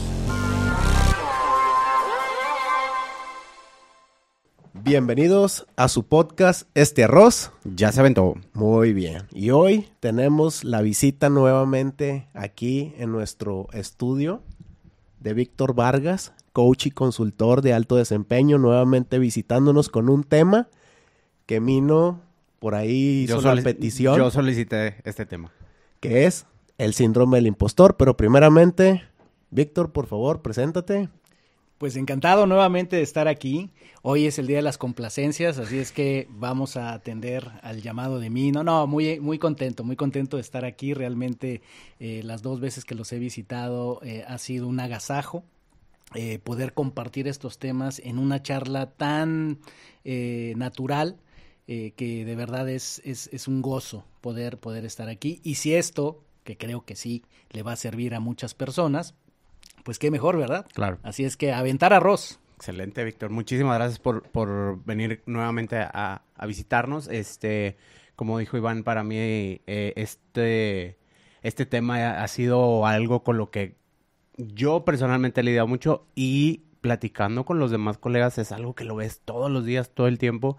[4.83, 7.51] Bienvenidos a su podcast Este Arroz.
[7.63, 8.33] Ya se aventó.
[8.53, 9.27] Muy bien.
[9.31, 14.41] Y hoy tenemos la visita nuevamente aquí en nuestro estudio
[15.19, 20.67] de Víctor Vargas, coach y consultor de alto desempeño, nuevamente visitándonos con un tema
[21.45, 22.21] que Mino
[22.57, 24.17] por ahí hizo yo la petición.
[24.17, 25.51] Yo solicité este tema.
[25.99, 26.47] Que es
[26.79, 27.97] el síndrome del impostor.
[27.97, 29.03] Pero primeramente,
[29.51, 31.09] Víctor, por favor, preséntate.
[31.81, 33.71] Pues encantado nuevamente de estar aquí.
[34.03, 38.19] Hoy es el día de las complacencias, así es que vamos a atender al llamado
[38.19, 38.51] de mí.
[38.51, 40.93] No, no, muy, muy contento, muy contento de estar aquí.
[40.93, 41.63] Realmente
[41.99, 45.43] eh, las dos veces que los he visitado eh, ha sido un agasajo.
[46.13, 49.57] Eh, poder compartir estos temas en una charla tan
[50.03, 51.17] natural
[51.65, 55.39] que de verdad es, es, es un gozo poder, poder estar aquí.
[55.41, 59.15] Y si esto, que creo que sí, le va a servir a muchas personas,
[59.83, 60.65] pues qué mejor, ¿verdad?
[60.73, 60.99] Claro.
[61.03, 62.39] Así es que aventar arroz.
[62.55, 63.31] Excelente, Víctor.
[63.31, 67.07] Muchísimas gracias por, por venir nuevamente a, a, visitarnos.
[67.07, 67.77] Este,
[68.15, 70.97] como dijo Iván, para mí eh, este,
[71.41, 73.77] este tema ha sido algo con lo que
[74.37, 78.95] yo personalmente he lidiado mucho y platicando con los demás colegas es algo que lo
[78.95, 80.57] ves todos los días, todo el tiempo.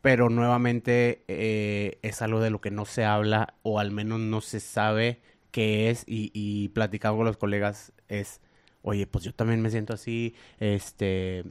[0.00, 4.40] Pero nuevamente eh, es algo de lo que no se habla o al menos no
[4.40, 5.22] se sabe
[5.52, 8.40] qué es y, y platicando con los colegas es,
[8.82, 11.44] oye, pues yo también me siento así, este...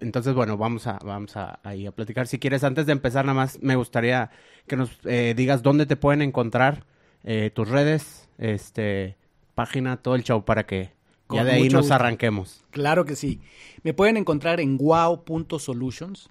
[0.00, 2.26] Entonces, bueno, vamos a, vamos a, ahí a platicar.
[2.26, 4.28] Si quieres, antes de empezar, nada más me gustaría
[4.66, 6.84] que nos eh, digas dónde te pueden encontrar,
[7.22, 9.16] eh, tus redes, este,
[9.54, 10.90] página, todo el show para que
[11.30, 11.94] ya de ahí nos gusto.
[11.94, 12.64] arranquemos.
[12.70, 13.40] Claro que sí.
[13.84, 16.28] Me pueden encontrar en wow.solutions.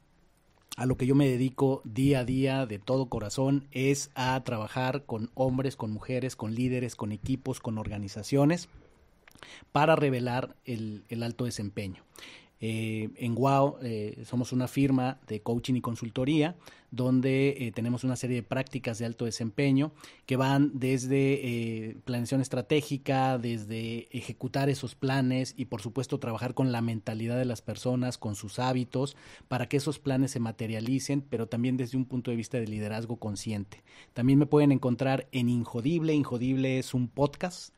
[0.76, 5.04] A lo que yo me dedico día a día de todo corazón es a trabajar
[5.06, 8.70] con hombres, con mujeres, con líderes, con equipos, con organizaciones
[9.72, 12.04] para revelar el, el alto desempeño.
[12.60, 16.56] Eh, en Wow eh, somos una firma de coaching y consultoría
[16.94, 19.92] donde eh, tenemos una serie de prácticas de alto desempeño
[20.28, 26.72] que van desde eh, planeación estratégica, desde ejecutar esos planes y por supuesto trabajar con
[26.72, 29.18] la mentalidad de las personas, con sus hábitos,
[29.48, 33.16] para que esos planes se materialicen, pero también desde un punto de vista de liderazgo
[33.16, 33.84] consciente.
[34.14, 36.14] También me pueden encontrar en Injodible.
[36.14, 37.74] Injodible es un podcast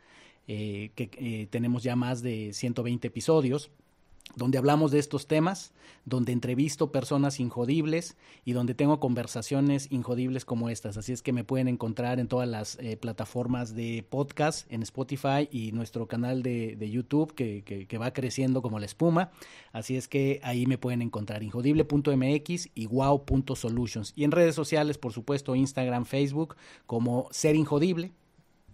[0.50, 3.72] eh, que tenemos ya más de 120 episodios
[4.36, 5.72] donde hablamos de estos temas,
[6.04, 10.98] donde entrevisto personas injodibles y donde tengo conversaciones injodibles como estas.
[10.98, 15.48] Así es que me pueden encontrar en todas las eh, plataformas de podcast, en Spotify
[15.51, 19.31] y nuestro canal de, YouTube que, va creciendo como la espuma.
[19.72, 24.13] Así es que ahí me pueden encontrar injodible.mx y wow.solutions.
[24.16, 26.56] Y en redes sociales, por supuesto, Instagram, Facebook,
[26.86, 28.12] como Ser Injodible.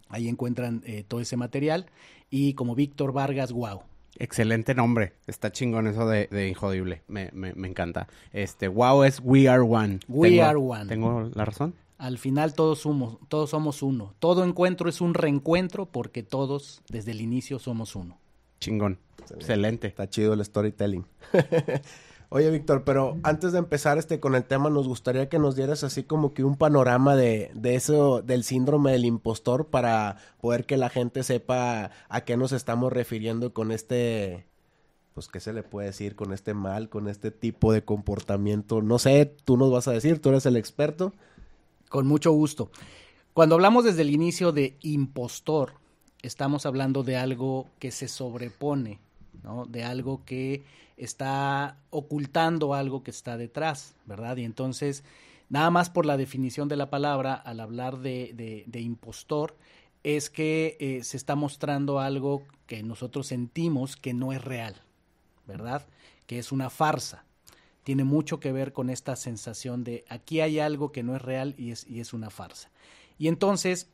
[0.09, 1.85] Ahí encuentran eh, todo ese material.
[2.29, 3.90] Y como Víctor Vargas Wow.
[4.17, 5.13] Excelente nombre.
[5.27, 7.01] Está chingón eso de, de Injodible.
[7.07, 8.07] Me, me, me encanta.
[8.33, 9.99] Este, wow es We Are One.
[10.07, 10.85] We Tengo- are one.
[10.87, 11.73] ¿Tengo la razón?
[11.97, 14.13] Al final todos somos, todos somos uno.
[14.19, 18.17] Todo encuentro es un reencuentro porque todos desde el inicio somos uno.
[18.59, 18.97] Chingón.
[19.35, 19.87] Excelente.
[19.87, 21.05] Está chido el storytelling.
[22.33, 25.83] Oye, Víctor, pero antes de empezar este con el tema, nos gustaría que nos dieras
[25.83, 30.77] así como que un panorama de, de eso, del síndrome del impostor, para poder que
[30.77, 34.45] la gente sepa a qué nos estamos refiriendo con este,
[35.13, 36.15] pues, ¿qué se le puede decir?
[36.15, 38.81] Con este mal, con este tipo de comportamiento.
[38.81, 41.11] No sé, tú nos vas a decir, tú eres el experto.
[41.89, 42.71] Con mucho gusto.
[43.33, 45.73] Cuando hablamos desde el inicio de impostor,
[46.21, 49.01] estamos hablando de algo que se sobrepone,
[49.69, 50.63] De algo que
[50.97, 54.37] está ocultando algo que está detrás, ¿verdad?
[54.37, 55.03] Y entonces,
[55.49, 59.55] nada más por la definición de la palabra, al hablar de, de- de impostor,
[60.03, 64.75] es que eh, se está mostrando algo que nosotros sentimos que no es real,
[65.47, 65.87] ¿verdad?
[66.27, 67.25] Que es una farsa
[67.83, 71.55] tiene mucho que ver con esta sensación de aquí hay algo que no es real
[71.57, 72.69] y es, y es una farsa.
[73.17, 73.89] Y entonces,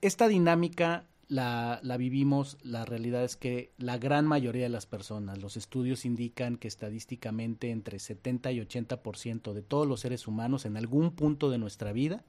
[0.00, 5.56] esta dinámica la, vivimos, la realidad es que la gran mayoría de las personas, los
[5.56, 11.10] estudios indican que estadísticamente entre 70 y 80% de todos los seres humanos en algún
[11.10, 12.24] punto de nuestra vida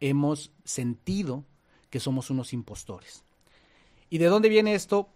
[0.00, 1.44] hemos sentido
[1.90, 3.24] que somos unos impostores.
[4.08, 5.08] ¿Y de dónde viene esto?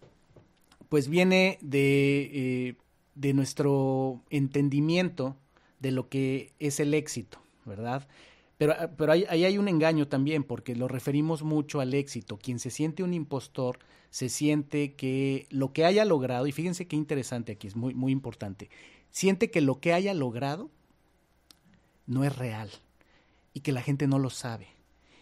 [0.89, 2.77] Pues viene de, eh,
[3.15, 5.37] de nuestro entendimiento
[5.81, 8.07] de lo que es el éxito, ¿verdad?
[8.59, 12.39] Pero, pero ahí, ahí hay un engaño también, porque lo referimos mucho al éxito.
[12.39, 13.79] Quien se siente un impostor
[14.11, 18.13] se siente que lo que haya logrado, y fíjense qué interesante aquí, es muy, muy
[18.13, 18.71] importante,
[19.11, 20.71] siente que lo que haya logrado
[22.07, 22.71] no es real
[23.53, 24.69] y que la gente no lo sabe.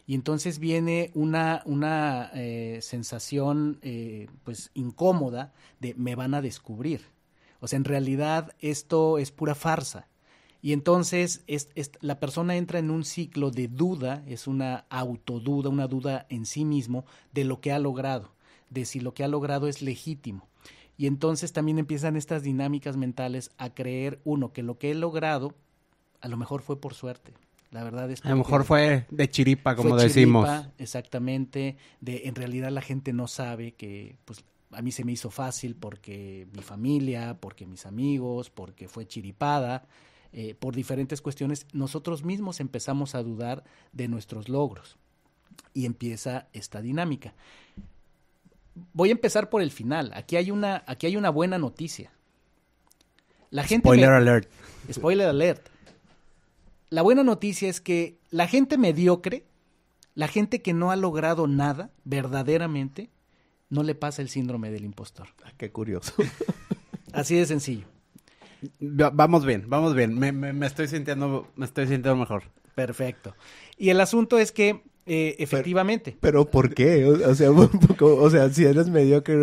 [0.07, 7.07] Y entonces viene una, una eh, sensación eh, pues incómoda de me van a descubrir.
[7.61, 10.09] O sea, en realidad esto es pura farsa.
[10.65, 15.69] Y entonces es, es- la persona entra en un ciclo de duda, es una autoduda,
[15.71, 18.33] una duda en sí mismo de lo que ha logrado,
[18.71, 20.49] de si lo que ha logrado es legítimo.
[20.99, 25.55] Y entonces también empiezan estas dinámicas mentales a creer, uno, que lo que he logrado
[26.21, 27.33] a lo mejor fue por suerte.
[27.71, 30.49] La verdad es A lo mejor fue de chiripa, como fue decimos.
[30.49, 31.77] chiripa, exactamente.
[32.01, 35.75] De en realidad la gente no sabe que pues a mí se me hizo fácil
[35.77, 39.87] porque mi familia, porque mis amigos, porque fue chiripada,
[40.37, 41.67] eh, por diferentes cuestiones.
[41.73, 44.99] Nosotros mismos empezamos a dudar de nuestros logros
[45.73, 47.33] y empieza esta dinámica.
[48.93, 50.11] Voy a empezar por el final.
[50.15, 52.11] Aquí hay una, aquí hay una buena noticia.
[53.51, 54.51] La gente me- Spoiler alert.
[54.93, 55.69] Spoiler alert.
[56.91, 59.45] La buena noticia es que la gente mediocre,
[60.17, 63.11] la gente que no ha logrado nada verdaderamente,
[63.71, 65.29] no le pasa el síndrome del impostor.
[65.45, 66.13] Ah, qué curioso.
[67.13, 67.87] Así de sencillo.
[68.81, 70.19] Va- Vamos bien, vamos bien.
[70.19, 72.45] Me, me- me estoy sintiendo, me estoy sintiendo mejor.
[72.75, 73.35] Perfecto.
[73.79, 77.05] Y el asunto es que, eh, efectivamente, Pero ¿por qué?
[77.07, 79.37] O, o sea, poco- o sea, si eres mediocre.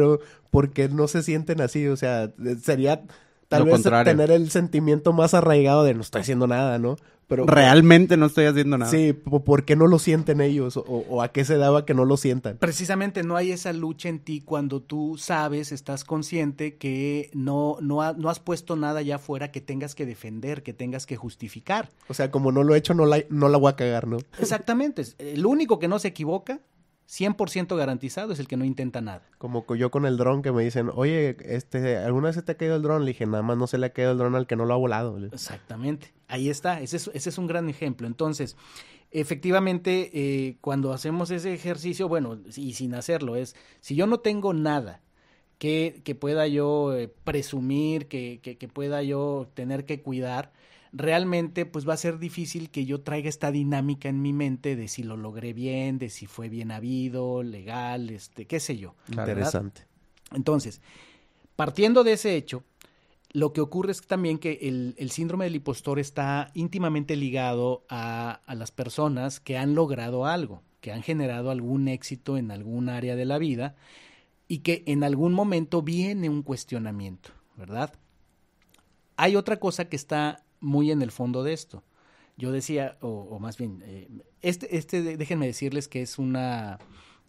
[0.50, 1.88] ¿por qué no se sienten así?
[1.88, 2.32] O sea,
[2.62, 3.04] sería
[3.52, 4.12] tal Lo vez contrario.
[4.12, 6.96] tener el sentimiento más arraigado de no estoy haciendo nada, ¿no?
[7.28, 8.92] Pero Realmente no estoy haciendo nada.
[8.92, 10.76] Sí, po- ¿por qué no lo sienten ellos?
[10.76, 12.58] O, o a qué se daba que no lo sientan?
[12.58, 18.02] precisamente no hay esa lucha en ti cuando tú sabes, estás consciente que no, no,
[18.02, 21.90] ha- no has puesto nada allá afuera que tengas que defender, que tengas que justificar.
[22.10, 24.18] O sea, como no lo he hecho, no la, no la voy a cagar, ¿no?
[24.38, 25.04] Exactamente.
[25.20, 26.60] El único que no se equivoca,
[27.12, 29.22] 100% garantizado, es el que no intenta nada.
[29.38, 32.54] Como co- yo con el dron que me dicen, oye, este, ¿alguna vez se te
[32.54, 33.04] ha caído el dron?
[33.04, 34.74] Le dije, nada más no se le ha caído el dron al que no lo
[34.74, 35.18] ha volado.
[35.26, 36.14] Exactamente.
[36.30, 36.80] Ahí está.
[36.80, 38.08] Ese es, ese es un gran ejemplo.
[38.08, 38.56] Entonces,
[39.12, 44.54] efectivamente, eh, cuando hacemos ese ejercicio, bueno, y sin hacerlo, es, si yo no tengo
[44.54, 45.02] nada
[45.58, 50.54] que, que pueda yo eh, presumir, que, que, que pueda yo tener que cuidar,
[50.94, 54.88] realmente pues va a ser difícil que yo traiga esta dinámica en mi mente de
[54.88, 58.96] si lo logré bien, de si fue bien habido, legal, este, qué sé yo.
[59.10, 59.86] Interesante.
[60.34, 60.82] Entonces,
[61.56, 62.64] partiendo de ese hecho,
[63.34, 68.42] lo que ocurre es también que el, el síndrome del impostor está íntimamente ligado a,
[68.46, 73.16] a las personas que han logrado algo, que han generado algún éxito en algún área
[73.16, 73.76] de la vida
[74.50, 77.94] y que en algún momento viene un cuestionamiento, ¿verdad?
[79.16, 81.84] Hay otra cosa que está muy en el fondo de esto.
[82.38, 84.08] Yo decía, o, o más bien, eh,
[84.42, 86.80] este, este, déjenme decirles que es una,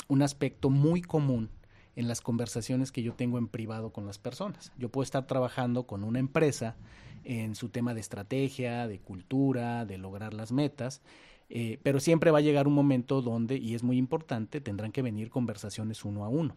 [0.08, 1.50] un aspecto muy común
[1.96, 4.72] en las conversaciones que yo tengo en privado con las personas.
[4.78, 6.76] Yo puedo estar trabajando con una empresa
[7.24, 11.02] en su tema de estrategia, de cultura, de lograr las metas,
[11.50, 15.02] eh, pero siempre va a llegar un momento donde, y es muy importante, tendrán que
[15.02, 16.56] venir conversaciones uno a uno.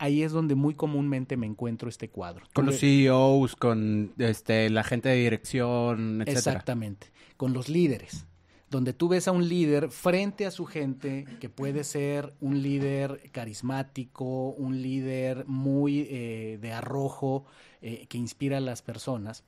[0.00, 2.46] Ahí es donde muy comúnmente me encuentro este cuadro.
[2.54, 6.38] Con los CEOs, con este, la gente de dirección, etcétera.
[6.38, 8.26] Exactamente, con los líderes,
[8.70, 13.30] donde tú ves a un líder frente a su gente que puede ser un líder
[13.30, 17.44] carismático, un líder muy eh, de arrojo,
[17.82, 19.44] eh, que inspira a las personas.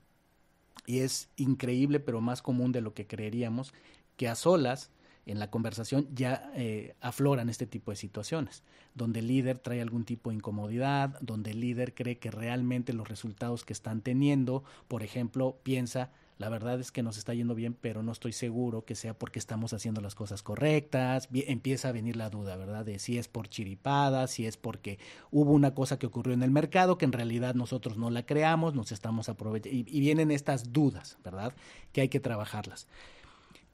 [0.85, 3.73] Y es increíble, pero más común de lo que creeríamos,
[4.17, 4.91] que a solas,
[5.25, 8.63] en la conversación, ya eh, afloran este tipo de situaciones,
[8.93, 13.07] donde el líder trae algún tipo de incomodidad, donde el líder cree que realmente los
[13.07, 17.73] resultados que están teniendo, por ejemplo, piensa, la verdad es que nos está yendo bien,
[17.79, 21.29] pero no estoy seguro que sea porque estamos haciendo las cosas correctas.
[21.31, 22.83] Empieza a venir la duda, ¿verdad?
[22.83, 24.99] De si es por chiripada, si es porque
[25.31, 28.73] hubo una cosa que ocurrió en el mercado que en realidad nosotros no la creamos,
[28.73, 29.77] nos estamos aprovechando.
[29.77, 31.53] Y vienen estas dudas, ¿verdad?
[31.91, 32.87] Que hay que trabajarlas.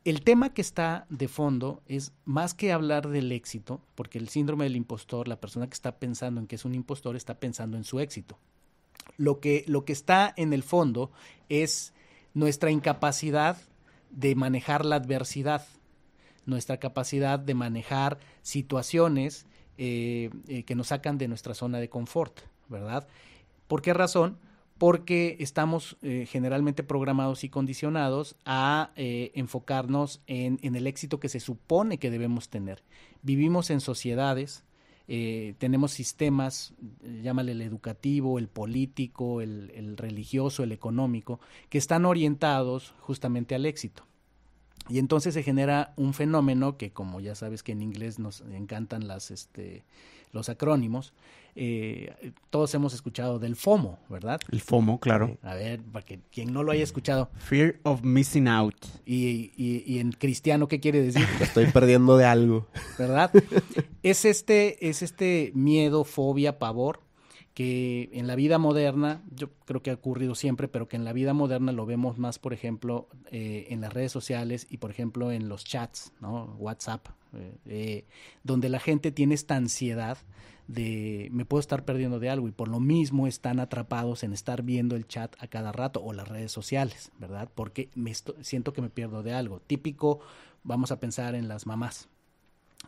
[0.06, 4.64] El tema que está de fondo es más que hablar del éxito, porque el síndrome
[4.64, 7.84] del impostor, la persona que está pensando en que es un impostor, está pensando en
[7.84, 8.38] su éxito.
[9.18, 11.12] Lo que, lo que está en el fondo
[11.50, 11.94] es
[12.34, 13.58] nuestra incapacidad
[14.10, 15.68] de manejar la adversidad,
[16.46, 19.46] nuestra capacidad de manejar situaciones
[19.78, 22.40] eh, eh, que nos sacan de nuestra zona de confort,
[22.70, 23.08] ¿verdad?
[23.68, 24.38] ¿Por qué razón?
[24.80, 31.40] Porque estamos eh, generalmente programados y condicionados a eh, enfocarnos en, el éxito que se
[31.40, 32.82] supone que debemos tener.
[33.22, 34.64] Vivimos en sociedades,
[35.08, 36.74] eh, tenemos sistemas,
[37.22, 43.68] llámale el educativo, el político, el, el religioso, el económico, que están orientados justamente al
[43.68, 44.08] éxito.
[44.90, 49.08] Y entonces se genera un fenómeno que, como ya sabes que en inglés nos encantan
[49.08, 49.84] las, este,
[50.32, 51.14] los acrónimos,
[51.56, 54.40] eh, todos hemos escuchado del FOMO, ¿verdad?
[54.52, 55.38] El FOMO, claro.
[55.42, 57.30] A ver, para que quien no lo haya escuchado.
[57.38, 58.76] Fear of missing out.
[59.06, 61.26] Y, y- y en cristiano, ¿qué quiere decir?
[61.40, 62.68] Me estoy perdiendo de algo.
[62.98, 63.32] ¿verdad?
[64.04, 67.02] es este, es este miedo, fobia, pavor
[67.56, 71.12] que en la vida moderna, yo creo que ha ocurrido siempre, pero que en la
[71.12, 75.32] vida moderna lo vemos más, por ejemplo, eh, en las redes sociales y, por ejemplo,
[75.34, 76.56] en los chats, ¿no?
[76.58, 78.06] WhatsApp, eh, eh,
[78.44, 80.18] donde la gente tiene esta ansiedad
[80.68, 84.62] de me puedo estar perdiendo de algo y por lo mismo están atrapados en estar
[84.62, 87.50] viendo el chat a cada rato o las redes sociales, ¿verdad?
[87.56, 89.62] Porque me siento que me pierdo de algo.
[89.62, 90.20] Típico,
[90.64, 92.08] vamos a pensar en las mamás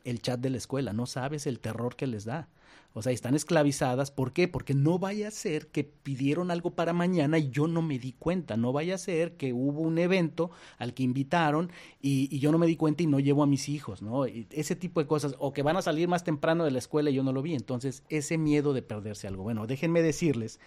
[0.03, 2.50] el chat de la escuela, no sabes el terror que les da.
[2.93, 4.50] O sea, están esclavizadas, ¿por qué?
[4.50, 8.12] Porque no vaya a ser que pidieron algo para mañana y yo no me di
[8.12, 11.71] cuenta, no vaya a ser que hubo un evento al que invitaron
[12.01, 14.25] y, y yo no me di cuenta y no llevo a mis hijos, ¿no?
[14.25, 17.13] Ese tipo de cosas, o que van a salir más temprano de la escuela y
[17.13, 19.43] yo no lo vi, entonces ese miedo de perderse algo.
[19.43, 20.60] Bueno, déjenme decirles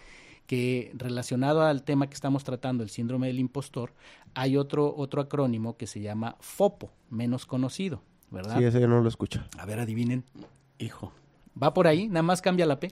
[0.47, 3.93] que relacionado al tema que estamos tratando, el síndrome del impostor,
[4.33, 8.01] hay otro, otro acrónimo que se llama FOPO, menos conocido,
[8.31, 8.57] ¿verdad?
[8.57, 9.43] Sí, ese yo no lo escucho.
[9.57, 10.23] A ver, adivinen.
[10.79, 11.11] Hijo.
[11.61, 12.91] Va por ahí, nada más cambia la P.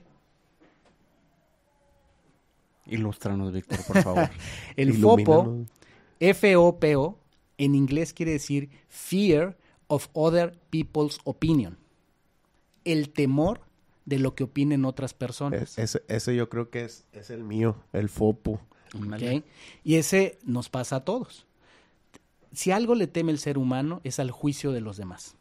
[2.86, 4.30] Ilústranos, Víctor, por favor.
[4.76, 5.68] El FOPO, Ilumínanos.
[6.20, 7.18] F-O-P-O,
[7.58, 11.78] en inglés quiere decir Fear of Other People's Opinion.
[12.84, 13.62] El temor
[14.04, 15.62] de lo que opinen otras personas.
[15.62, 18.60] Es- ese, ese yo creo que es, es el mío, el FOPO.
[18.94, 19.38] Ándale.
[19.38, 19.44] ¿ok?
[19.82, 21.43] Y ese nos pasa a todos.
[22.54, 25.36] Si algo le teme el ser humano es al juicio de los demás.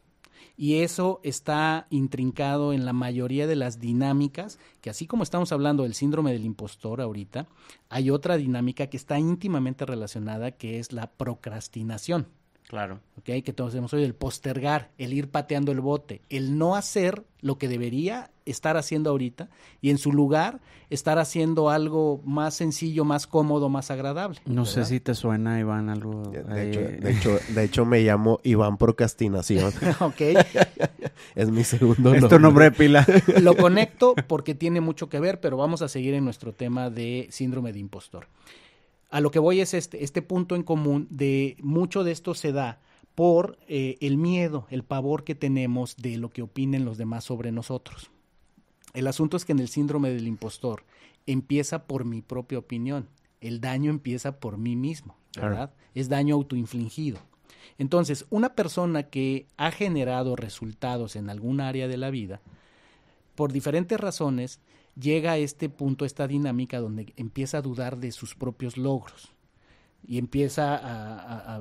[0.55, 5.83] Y eso está intrincado en la mayoría de las dinámicas, que así como estamos hablando
[5.83, 7.47] del síndrome del impostor ahorita,
[7.89, 12.27] hay otra dinámica que está íntimamente relacionada, que es la procrastinación.
[12.73, 13.01] Claro.
[13.19, 13.43] ¿ok?
[13.45, 17.59] Que todos hemos oído, el postergar, el ir pateando el bote, el no hacer lo
[17.59, 19.49] que debería estar haciendo ahorita
[19.79, 24.39] y en su lugar estar haciendo algo más sencillo, más cómodo, más agradable.
[24.47, 24.89] No sé ¿verdad?
[24.89, 26.23] si te suena, Iván, algo.
[26.31, 29.71] De, ahí- hecho, de, hecho, de hecho, me llamo Iván Procrastinación.
[29.99, 30.21] ok,
[31.35, 33.05] es mi segundo es tu nombre de pila.
[33.39, 37.27] lo conecto porque tiene mucho que ver, pero vamos a seguir en nuestro tema de
[37.29, 38.25] síndrome de impostor.
[39.13, 42.51] A lo que voy es este, este punto en común de mucho de esto se
[42.51, 42.81] da
[43.13, 47.51] por eh, el miedo, el pavor que tenemos de lo que opinen los demás sobre
[47.51, 48.09] nosotros.
[48.95, 50.83] El asunto es que en el síndrome del impostor
[51.27, 53.07] empieza por mi propia opinión.
[53.39, 55.71] El daño empieza por mí mismo, ¿verdad?
[55.93, 57.19] Es daño autoinfligido.
[57.77, 62.41] Entonces, una persona que ha generado resultados en algún área de la vida,
[63.35, 64.59] por diferentes razones,
[64.99, 69.33] llega a este punto, esta dinámica donde empieza a dudar de sus propios logros
[70.05, 70.75] y empieza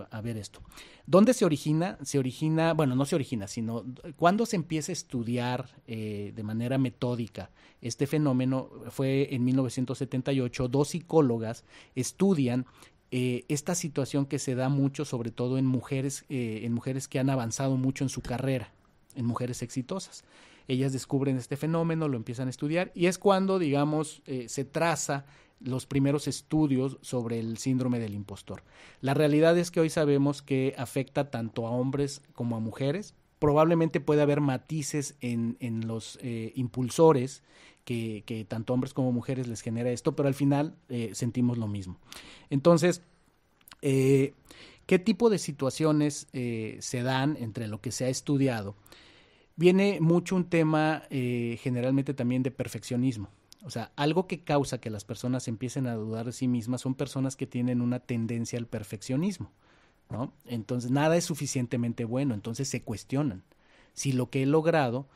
[0.05, 0.61] a, ver esto.
[1.07, 1.99] ¿Dónde se origina?
[2.03, 3.85] Se origina, bueno, no se origina, sino
[4.17, 10.89] cuando se empieza a estudiar eh, de manera metódica este fenómeno, fue en 1978, dos
[10.89, 12.67] psicólogas estudian
[13.15, 17.19] eh, esta situación que se da mucho, sobre todo en mujeres, eh, en mujeres que
[17.19, 18.73] han avanzado mucho en su carrera,
[19.15, 20.25] en mujeres exitosas.
[20.69, 25.25] Ellas descubren este fenómeno, lo empiezan a estudiar y es cuando, digamos, eh, se traza
[25.61, 28.65] los primeros estudios sobre el síndrome del impostor.
[29.01, 33.15] La realidad es que hoy sabemos que afecta tanto a hombres como a mujeres.
[33.39, 37.43] Probablemente puede haber matices en, en los eh, impulsores
[37.85, 41.69] que, que, tanto hombres como mujeres les genera esto, pero al final eh, sentimos lo
[41.69, 41.99] mismo.
[42.51, 43.03] Entonces,
[43.81, 48.77] ¿qué tipo de situaciones se dan entre lo que se ha estudiado?
[49.57, 53.29] Viene mucho un tema eh, generalmente también de perfeccionismo.
[53.65, 56.95] O sea, algo que causa que las personas empiecen a dudar de sí mismas son
[56.95, 59.53] personas que tienen una tendencia al perfeccionismo,
[60.11, 60.33] ¿no?
[60.47, 63.45] Entonces, nada es suficientemente bueno, entonces se cuestionan.
[63.93, 65.07] Si lo que he logrado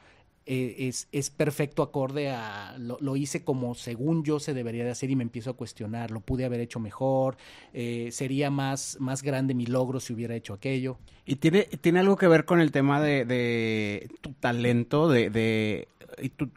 [0.47, 4.91] eh, es, es, perfecto acorde a, lo, lo, hice como según yo se debería de
[4.91, 7.37] hacer y me empiezo a cuestionar, lo pude haber hecho mejor,
[7.73, 10.99] eh, sería más, más grande mi logro si hubiera hecho aquello.
[11.25, 15.89] Y tiene, tiene algo que ver con el tema de, de tu talento, de, de
[16.23, 16.51] y tu,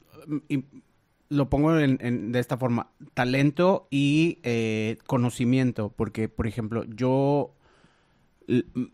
[0.47, 0.65] y
[1.29, 7.55] lo pongo en, en, de esta forma, talento y eh, conocimiento, porque por ejemplo, yo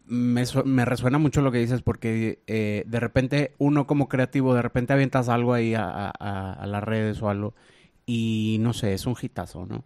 [0.07, 4.93] me, resuena mucho lo que dices porque eh, de repente uno como creativo, de repente
[4.93, 6.11] avientas algo ahí a,
[6.65, 7.53] las redes o algo
[8.05, 9.83] y no sé, es un hitazo, ¿no?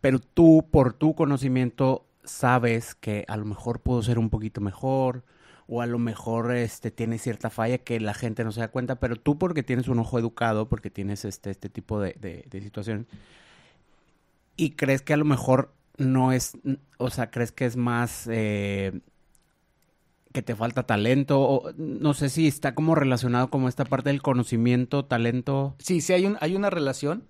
[0.00, 5.24] Pero tú, por tu conocimiento, sabes que a lo mejor pudo ser un poquito mejor
[5.68, 8.96] o a lo mejor este tiene cierta falla que la gente no se da cuenta,
[8.96, 12.60] pero tú porque tienes un ojo educado, porque tienes este, este tipo de, de, de
[12.60, 13.06] situaciones
[14.56, 16.58] y crees que a lo mejor no es,
[16.98, 19.00] o sea, crees que es más eh,
[20.32, 21.40] que te falta talento?
[21.40, 25.76] O, no sé si está como relacionado como esta parte del conocimiento, talento.
[25.78, 27.24] Sí, sí hay, un, hay una relación,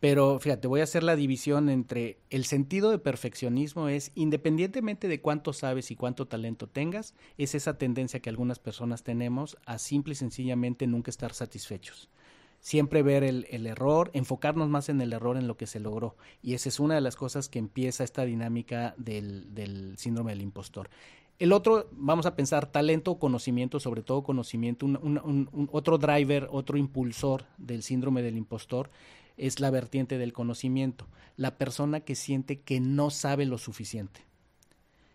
[0.00, 5.20] pero fíjate, voy a hacer la división entre el sentido de perfeccionismo es, independientemente de
[5.20, 10.12] cuánto sabes y cuánto talento tengas, es esa tendencia que algunas personas tenemos a simple
[10.12, 12.10] y sencillamente nunca estar satisfechos
[12.64, 16.16] siempre ver el, el, error, enfocarnos más en el error en lo que se logró.
[16.40, 20.40] Y esa es una de las cosas que empieza esta dinámica del, del síndrome del
[20.40, 20.88] impostor.
[21.38, 26.78] El otro, vamos a pensar talento conocimiento, sobre todo conocimiento, un, un, otro driver, otro
[26.78, 28.88] impulsor del síndrome del impostor
[29.36, 34.22] es la vertiente del conocimiento, la persona que siente que no sabe lo suficiente.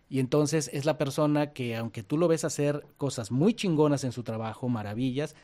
[0.08, 4.12] Y entonces es la persona que, aunque tú lo ves hacer cosas muy chingonas en
[4.12, 5.34] su trabajo, maravillas,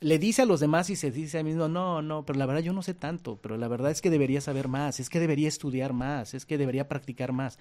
[0.00, 2.46] le dice a los demás y se dice a mí mismo, no, no, pero la
[2.46, 5.18] verdad yo no sé tanto, pero la verdad es que debería saber más, es que
[5.18, 7.58] debería estudiar más, es que debería practicar más.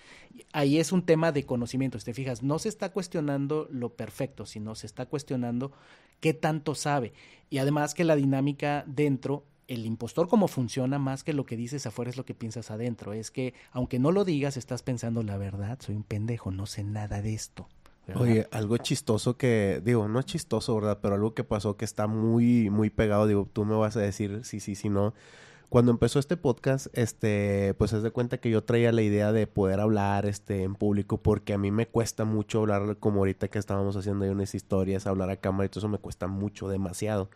[0.53, 4.45] Ahí es un tema de conocimiento, si te fijas, no se está cuestionando lo perfecto,
[4.45, 5.71] sino se está cuestionando
[6.19, 7.13] qué tanto sabe.
[7.49, 11.87] Y además que la dinámica dentro, el impostor como funciona más que lo que dices
[11.87, 15.37] afuera es lo que piensas adentro, es que aunque no lo digas, estás pensando la
[15.37, 17.67] verdad, soy un pendejo, no sé nada de esto.
[18.15, 20.99] Oye, algo chistoso que, digo, no chistoso, ¿verdad?
[21.01, 24.41] Pero algo que pasó que está muy, muy pegado, digo, tú me vas a decir
[24.43, 25.13] sí, sí, sí, no.
[25.69, 29.47] Cuando empezó este podcast, este, pues es de cuenta que yo traía la idea de
[29.47, 33.59] poder hablar, este, en público, porque a mí me cuesta mucho hablar, como ahorita que
[33.59, 37.29] estábamos haciendo ahí unas historias, hablar a cámara y todo eso me cuesta mucho, demasiado.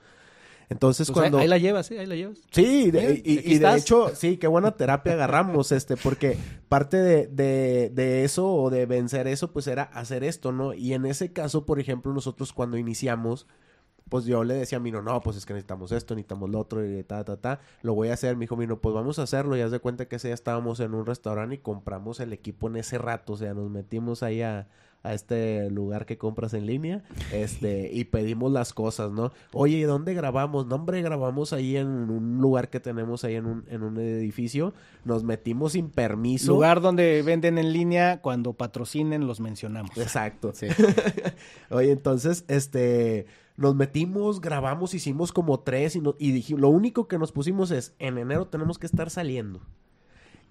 [0.72, 1.38] Entonces pues cuando...
[1.38, 1.98] Ahí, ahí, la llevas, ¿sí?
[1.98, 2.40] ahí la llevas.
[2.50, 6.38] Sí, de, y, y de hecho, sí, qué buena terapia agarramos, este, porque
[6.70, 10.74] parte de, de, de, eso o de vencer eso, pues era hacer esto, ¿no?
[10.74, 13.48] Y en ese caso, por ejemplo, nosotros cuando iniciamos,
[14.08, 16.86] pues yo le decía a Mino, no, pues es que necesitamos esto, necesitamos lo otro,
[16.86, 18.38] y ta, ta, ta, lo voy a hacer.
[18.38, 19.58] Me dijo Mino, pues vamos a hacerlo.
[19.58, 22.70] Y haz de cuenta que ese día estábamos en un restaurante y compramos el equipo
[22.70, 24.70] en ese rato, o sea, nos metimos ahí a
[25.04, 29.32] a este lugar que compras en línea, este, y pedimos las cosas, ¿no?
[29.52, 30.68] Oye, ¿y dónde grabamos?
[30.68, 34.74] No, hombre, grabamos ahí en un lugar que tenemos ahí en un, en un edificio,
[35.04, 36.52] nos metimos sin permiso.
[36.54, 39.98] Lugar donde venden en línea, cuando patrocinen los mencionamos.
[39.98, 40.52] Exacto.
[40.54, 40.68] Sí.
[41.72, 43.26] Oye, entonces, este,
[43.58, 47.72] nos metimos, grabamos, hicimos como tres y, no, y dijimos, lo único que nos pusimos
[47.72, 49.62] es, en enero tenemos que estar saliendo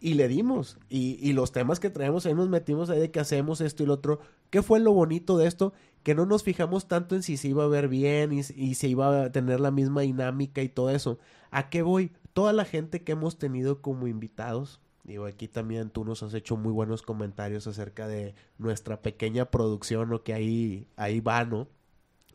[0.00, 0.78] y le dimos.
[0.88, 3.86] Y, y, los temas que traemos ahí nos metimos ahí de que hacemos esto y
[3.86, 4.20] lo otro.
[4.50, 5.72] ¿Qué fue lo bonito de esto?
[6.02, 8.88] Que no nos fijamos tanto en si se iba a ver bien y, y se
[8.88, 11.18] iba a tener la misma dinámica y todo eso.
[11.50, 12.12] ¿A qué voy?
[12.32, 14.80] Toda la gente que hemos tenido como invitados.
[15.04, 20.12] Digo, aquí también tú nos has hecho muy buenos comentarios acerca de nuestra pequeña producción
[20.12, 21.68] o que ahí, ahí va, ¿no?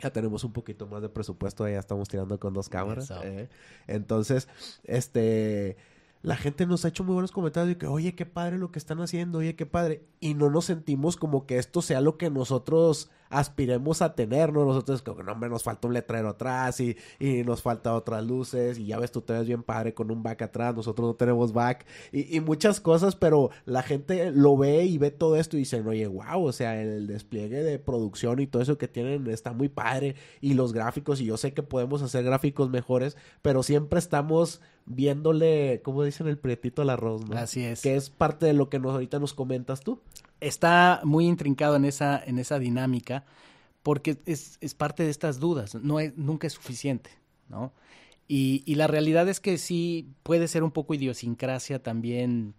[0.02, 3.12] Ya tenemos un poquito más de presupuesto, ya estamos tirando con dos cámaras.
[3.24, 3.48] Eh.
[3.88, 4.50] Entonces,
[4.84, 5.78] este
[6.26, 8.80] la gente nos ha hecho muy buenos comentarios de que, oye, qué padre lo que
[8.80, 10.08] están haciendo, oye, qué padre.
[10.20, 14.66] Y no nos sentimos como que esto sea lo que nosotros aspiremos a tener, ¿no?
[14.66, 18.26] Nosotros como que no, hombre, nos falta un letrero atrás y, y nos falta otras
[18.26, 21.14] luces y ya ves, tú te ves bien padre con un back atrás, nosotros no
[21.16, 25.58] tenemos back y, y muchas cosas, pero la gente lo ve y ve todo esto
[25.58, 29.28] y dicen, oye, wow, o sea, el despliegue de producción y todo eso que tienen
[29.28, 33.64] está muy padre y los gráficos y yo sé que podemos hacer gráficos mejores, pero
[33.64, 37.38] siempre estamos viéndole, como dicen, el prietito al arroz, ¿no?
[37.38, 37.82] Así es.
[37.82, 40.00] Que es parte de lo que nos, ahorita nos comentas tú.
[40.40, 43.26] Está muy intrincado en esa, en esa dinámica
[43.84, 45.76] porque es, es parte de estas dudas.
[45.76, 47.12] No es, nunca es suficiente,
[47.50, 47.72] ¿no?
[48.28, 52.56] Y, y, la realidad es que sí puede ser un poco idiosincrasia también,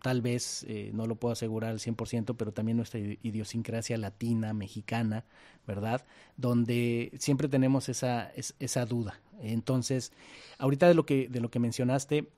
[0.00, 5.26] tal vez, eh, no lo puedo asegurar al 100%, pero también nuestra idiosincrasia latina, mexicana,
[5.66, 6.06] ¿verdad?
[6.38, 9.20] Donde siempre tenemos esa, es, esa duda.
[9.42, 10.12] Entonces,
[10.56, 12.30] ahorita de lo que, de lo que mencionaste,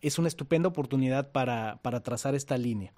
[0.00, 2.92] es una estupenda oportunidad para, para trazar esta línea.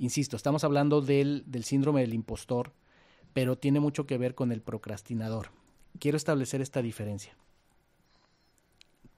[0.00, 2.72] Insisto, estamos hablando del, del síndrome del impostor,
[3.32, 5.50] pero tiene mucho que ver con el procrastinador.
[6.00, 7.36] Quiero establecer esta diferencia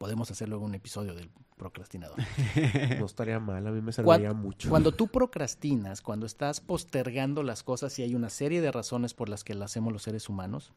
[0.03, 2.17] podemos hacer luego un episodio del procrastinador.
[2.99, 4.69] No estaría mal, a mí me serviría cuando, mucho.
[4.69, 9.29] Cuando tú procrastinas, cuando estás postergando las cosas y hay una serie de razones por
[9.29, 10.73] las que las hacemos los seres humanos,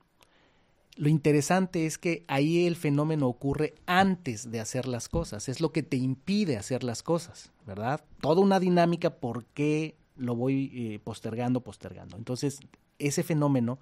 [0.96, 5.72] lo interesante es que ahí el fenómeno ocurre antes de hacer las cosas, es lo
[5.72, 8.04] que te impide hacer las cosas, ¿verdad?
[8.22, 12.16] Toda una dinámica por qué lo voy eh, postergando, postergando.
[12.18, 12.60] Entonces,
[13.00, 13.80] ese fenómeno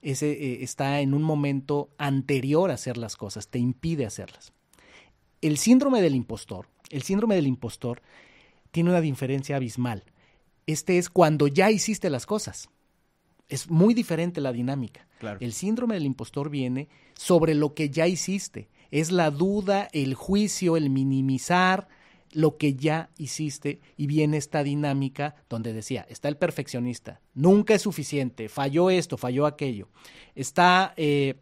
[0.00, 4.52] ese, eh, está en un momento anterior a hacer las cosas, te impide hacerlas
[5.40, 8.02] el síndrome del impostor, el síndrome del impostor
[8.70, 10.04] tiene una diferencia abismal.
[10.66, 12.68] Este es cuando ya hiciste las cosas.
[13.48, 15.06] Es muy diferente la dinámica.
[15.18, 15.38] Claro.
[15.40, 18.68] El síndrome del impostor viene sobre lo que ya hiciste.
[18.90, 21.88] Es la duda, el juicio, el minimizar
[22.32, 27.82] lo que ya hiciste y viene esta dinámica donde decía, está el perfeccionista, nunca es
[27.82, 29.88] suficiente, falló esto, falló aquello.
[30.34, 31.36] Está eh,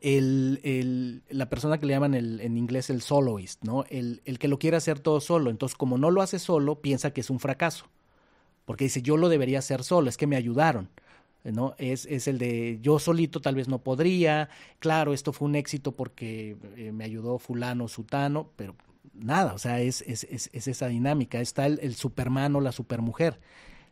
[0.00, 3.84] el, el, la persona que le llaman el, en inglés el soloist, ¿no?
[3.88, 5.50] El, el, que lo quiere hacer todo solo.
[5.50, 7.86] Entonces, como no lo hace solo, piensa que es un fracaso.
[8.64, 10.88] Porque dice, yo lo debería hacer solo, es que me ayudaron.
[11.44, 11.74] ¿No?
[11.78, 15.92] Es, es el de yo solito tal vez no podría, claro, esto fue un éxito
[15.92, 18.76] porque eh, me ayudó fulano, sutano, pero
[19.14, 21.40] nada, o sea, es, es, es, es esa dinámica.
[21.40, 23.40] Está el, el superman o la supermujer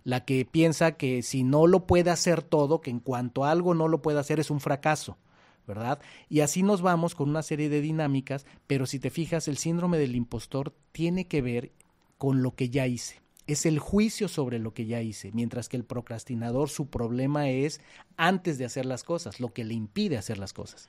[0.03, 3.75] la que piensa que si no lo puede hacer todo, que en cuanto a algo
[3.75, 5.19] no lo puede hacer es un fracaso.
[5.67, 6.01] ¿verdad?
[6.29, 9.99] Y así nos vamos con una serie de dinámicas, pero si te fijas, el síndrome
[9.99, 11.71] del impostor tiene que ver
[12.19, 13.21] con lo que ya hice.
[13.51, 17.81] Es el juicio sobre lo que ya hice, mientras que el procrastinador su problema es
[18.17, 20.89] antes de hacer las cosas, lo que le impide hacer las cosas.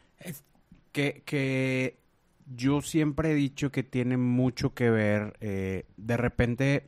[0.92, 1.98] Que, que
[2.56, 6.88] yo siempre he dicho que tiene mucho que ver, eh, de repente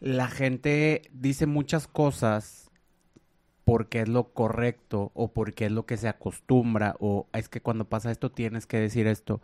[0.00, 2.70] la gente dice muchas cosas
[3.64, 7.88] porque es lo correcto o porque es lo que se acostumbra o es que cuando
[7.88, 9.40] pasa esto tienes que decir esto.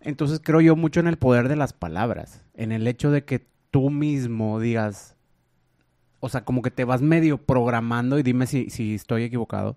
[0.00, 3.46] Entonces creo yo mucho en el poder de las palabras, en el hecho de que
[3.70, 5.16] tú mismo digas,
[6.20, 9.76] o sea, como que te vas medio programando y dime si, si estoy equivocado.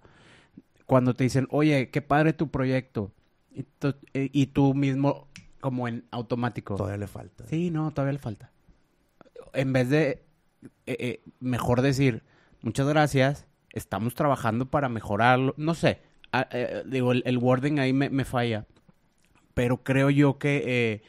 [0.86, 3.12] Cuando te dicen, oye, qué padre tu proyecto,
[3.54, 5.28] y, tú, y tú mismo
[5.60, 6.76] como en automático.
[6.76, 7.46] Todavía le falta.
[7.48, 8.52] Sí, no, todavía le falta.
[9.54, 10.24] En vez de,
[10.86, 12.24] eh, eh, mejor decir,
[12.62, 16.00] muchas gracias, estamos trabajando para mejorarlo, no sé,
[16.32, 18.66] ah, eh, digo, el, el, wording ahí me, me, falla,
[19.54, 21.04] pero creo yo que eh,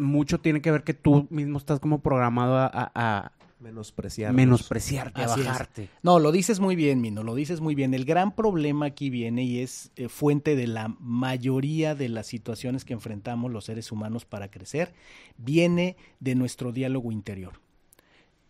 [0.00, 2.66] mucho tiene que ver que tú mismo estás como programado a...
[2.66, 5.82] a, a menospreciar menospreciarte, a bajarte.
[5.84, 5.90] Es.
[6.02, 7.92] No, lo dices muy bien, Mino, lo dices muy bien.
[7.92, 12.86] El gran problema aquí viene y es eh, fuente de la mayoría de las situaciones
[12.86, 14.94] que enfrentamos los seres humanos para crecer,
[15.36, 17.60] viene de nuestro diálogo interior.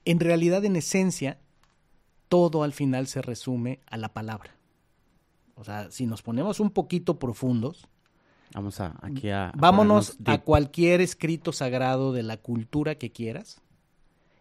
[0.04, 1.38] En realidad, en esencia,
[2.28, 4.54] todo al final se resume a la palabra.
[5.56, 7.88] O sea, si nos ponemos un poquito profundos,
[8.54, 13.60] vamos a aquí a, a vámonos a cualquier escrito sagrado de la cultura que quieras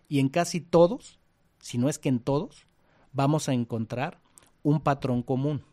[0.09, 1.19] y en casi todos,
[1.59, 2.65] si no es que en todos,
[3.13, 4.19] vamos a encontrar
[4.63, 5.63] un patrón común.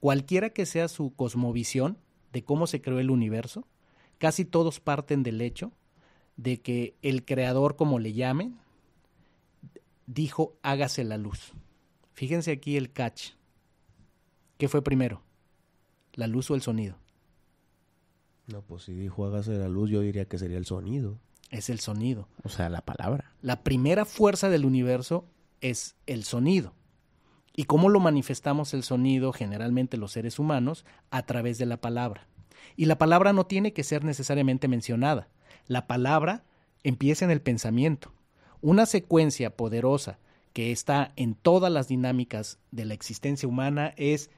[0.00, 1.98] Cualquiera que sea su cosmovisión
[2.32, 3.66] de cómo se creó el universo,
[4.18, 5.72] casi todos parten del hecho
[6.36, 8.58] de que el creador, como le llamen,
[10.06, 11.52] dijo hágase la luz.
[12.12, 13.32] Fíjense aquí el catch.
[14.58, 15.22] ¿Qué fue primero?
[16.14, 17.01] ¿La luz o el sonido?
[18.46, 21.18] No, pues si dijo hágase la luz, yo diría que sería el sonido.
[21.50, 22.28] Es el sonido.
[22.44, 23.32] O sea, la palabra.
[23.40, 25.26] La primera fuerza del universo
[25.60, 26.74] es el sonido.
[27.54, 30.84] ¿Y cómo lo manifestamos el sonido generalmente los seres humanos?
[31.10, 32.26] A través de la palabra.
[32.76, 35.28] Y la palabra no tiene que ser necesariamente mencionada.
[35.66, 36.44] La palabra
[36.82, 38.12] empieza en el pensamiento
[38.62, 40.18] una secuencia poderosa
[40.54, 44.30] que está en todas las dinámicas de la existencia humana es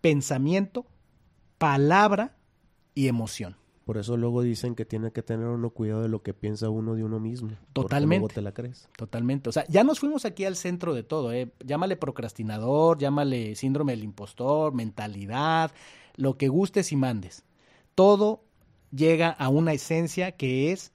[0.00, 0.86] pensamiento,
[1.58, 2.36] palabra
[3.00, 3.56] y emoción.
[3.86, 6.94] Por eso luego dicen que tiene que tener uno cuidado de lo que piensa uno
[6.94, 7.48] de uno mismo.
[7.72, 8.20] Totalmente.
[8.20, 8.90] Luego te la crees.
[8.94, 9.48] Totalmente.
[9.48, 11.50] O sea, ya nos fuimos aquí al centro de todo, ¿eh?
[11.64, 15.72] Llámale procrastinador, llámale síndrome del impostor, mentalidad,
[16.16, 17.44] lo que gustes y mandes.
[17.94, 18.44] Todo
[18.94, 20.92] llega a una esencia que es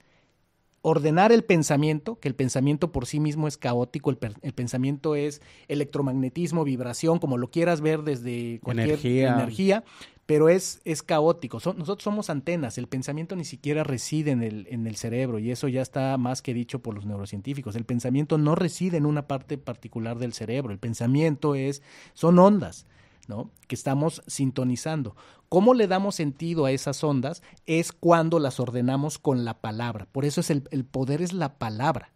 [0.80, 5.42] ordenar el pensamiento, que el pensamiento por sí mismo es caótico, el, el, pensamiento es
[5.66, 9.34] electromagnetismo, vibración, como lo quieras ver desde cualquier Energía.
[9.34, 9.84] energía,
[10.26, 11.58] pero es, es caótico.
[11.58, 15.68] Nosotros somos antenas, el pensamiento ni siquiera reside en el, en el cerebro y eso
[15.68, 17.76] ya está más que dicho por los neurocientíficos.
[17.76, 22.86] El pensamiento no reside en una parte particular del cerebro, el pensamiento es, son ondas.
[23.28, 23.50] ¿no?
[23.66, 25.16] que estamos sintonizando.
[25.48, 27.42] ¿Cómo le damos sentido a esas ondas?
[27.66, 30.06] Es cuando las ordenamos con la palabra.
[30.12, 32.12] Por eso es el, el poder es la palabra,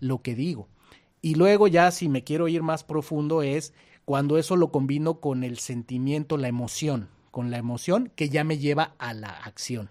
[0.00, 0.68] lo que digo.
[1.22, 3.72] Y luego ya si me quiero ir más profundo es
[4.04, 8.58] cuando eso lo combino con el sentimiento, la emoción, con la emoción que ya me
[8.58, 9.90] lleva a la acción.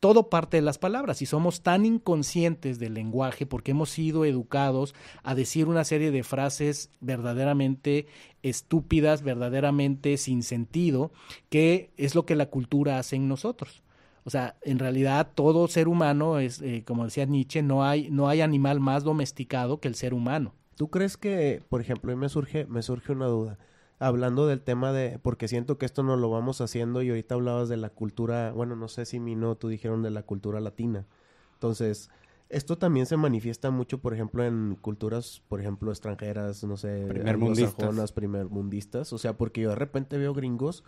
[0.00, 4.94] Todo parte de las palabras y somos tan inconscientes del lenguaje porque hemos sido educados
[5.22, 8.06] a decir una serie de frases verdaderamente
[8.42, 11.12] estúpidas, verdaderamente sin sentido,
[11.50, 13.82] que es lo que la cultura hace en nosotros.
[14.24, 18.28] O sea, en realidad todo ser humano es, eh, como decía Nietzsche, no hay, no
[18.28, 20.54] hay animal más domesticado que el ser humano.
[20.76, 23.58] ¿Tú crees que, por ejemplo, mí me surge, me surge una duda?
[24.02, 27.68] Hablando del tema de, porque siento que esto no lo vamos haciendo y ahorita hablabas
[27.68, 31.06] de la cultura, bueno, no sé si mi no, tú dijeron de la cultura latina.
[31.52, 32.08] Entonces,
[32.48, 38.12] esto también se manifiesta mucho, por ejemplo, en culturas, por ejemplo, extranjeras, no sé, Primermundistas.
[38.12, 39.12] primermundistas.
[39.12, 40.82] O sea, porque yo de repente veo gringos,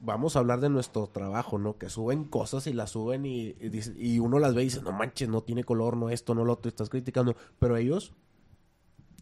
[0.00, 1.78] vamos a hablar de nuestro trabajo, ¿no?
[1.78, 4.92] Que suben cosas y las suben y, y, y uno las ve y dice, no
[4.92, 7.34] manches, no tiene color, no esto, no lo otro, estás criticando.
[7.58, 8.12] Pero ellos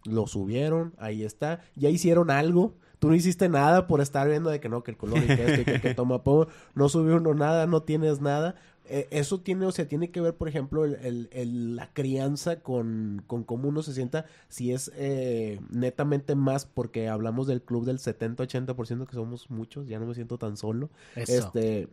[0.04, 2.74] lo subieron, ahí está, ya hicieron algo.
[3.00, 5.44] Tú no hiciste nada por estar viendo de que no, que el color y que
[5.46, 6.46] esto y que, que toma pomo.
[6.76, 8.54] No subió uno nada, no tienes nada.
[8.92, 12.56] Eh, eso tiene, o sea, tiene que ver, por ejemplo, el, el- el- la crianza
[12.60, 14.26] con, con cómo uno se sienta.
[14.48, 19.98] Si es eh, netamente más, porque hablamos del club del 70-80%, que somos muchos, ya
[19.98, 20.90] no me siento tan solo.
[21.16, 21.32] Eso.
[21.46, 21.88] Este,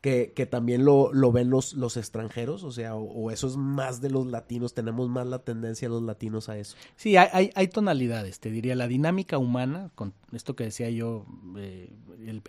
[0.00, 4.26] que, también lo, ven los, los extranjeros, o sea, o, eso es más de los
[4.26, 6.76] latinos, tenemos más la tendencia los latinos a eso.
[6.96, 11.26] Sí, hay, hay, hay tonalidades, te diría, la dinámica humana, con esto que decía yo,
[11.56, 11.92] eh,
[12.26, 12.42] el,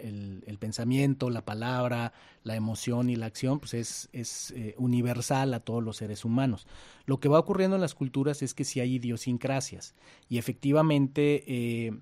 [0.45, 5.61] el- pensamiento, la palabra, la emoción y la acción, pues es, es eh, universal a
[5.61, 6.67] todos los seres humanos.
[7.05, 9.95] Lo que va ocurriendo en las culturas es que sí hay idiosincrasias
[10.27, 11.43] y efectivamente...
[11.47, 11.99] eh,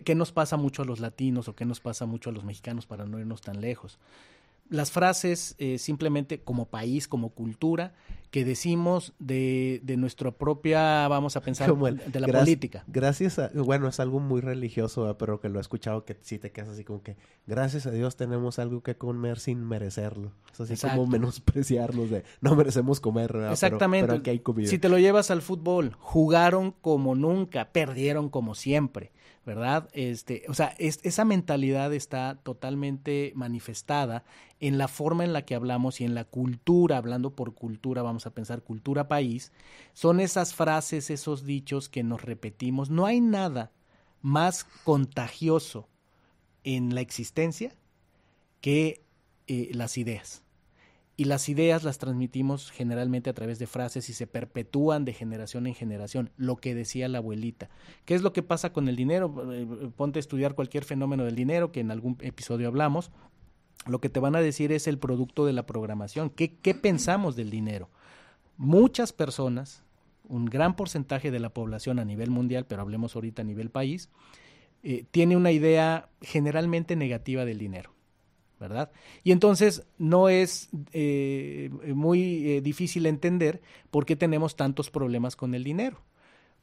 [0.00, 2.86] ¿qué, nos pasa mucho a los latinos o qué nos pasa mucho a los mexicanos
[2.86, 3.98] para no irnos tan lejos?
[4.68, 7.92] Las frases eh, simplemente como país, como cultura,
[8.32, 12.82] que decimos de, de nuestra propia, vamos a pensar, el de la política.
[12.86, 16.50] Gracias a, bueno, es algo muy religioso, pero que lo he escuchado que sí te
[16.50, 17.16] quedas así como que,
[17.46, 20.32] gracias a Dios tenemos algo que comer sin merecerlo.
[20.50, 20.96] Es así Exacto.
[20.96, 23.52] como menospreciarnos de, no merecemos comer, ¿verdad?
[23.52, 24.06] Exactamente.
[24.08, 24.66] Pero, aquí hay comida.
[24.66, 29.12] Si te lo llevas al fútbol, jugaron como nunca, perdieron como siempre,
[29.44, 29.90] ¿verdad?
[29.92, 34.24] Este, o sea, es- esa mentalidad está totalmente manifestada
[34.60, 38.34] en la forma en la que hablamos y en la cultura, hablando por cultura, a
[38.34, 39.52] pensar cultura país,
[39.92, 42.90] son esas frases, esos dichos que nos repetimos.
[42.90, 43.72] No hay nada
[44.20, 45.88] más contagioso
[46.64, 47.74] en la existencia
[48.60, 49.04] que
[49.46, 50.42] eh, las ideas.
[51.14, 55.66] Y las ideas las transmitimos generalmente a través de frases y se perpetúan de generación
[55.66, 56.30] en generación.
[56.36, 57.68] Lo que decía la abuelita.
[58.06, 59.52] ¿Qué es lo que pasa con el dinero?
[59.52, 63.10] Eh, Ponte a estudiar cualquier fenómeno del dinero, que en algún episodio hablamos.
[63.86, 66.30] Lo que te van a decir es el producto de la programación.
[66.30, 67.90] ¿Qué, qué pensamos del dinero?
[68.62, 69.82] Muchas personas,
[70.28, 74.08] un gran porcentaje de la población a nivel mundial, pero hablemos ahorita a nivel país,
[74.84, 77.92] eh, tiene una idea generalmente negativa del dinero.
[78.60, 78.92] ¿verdad?
[79.24, 85.56] Y entonces no es eh, muy eh, difícil entender por qué tenemos tantos problemas con
[85.56, 86.00] el dinero.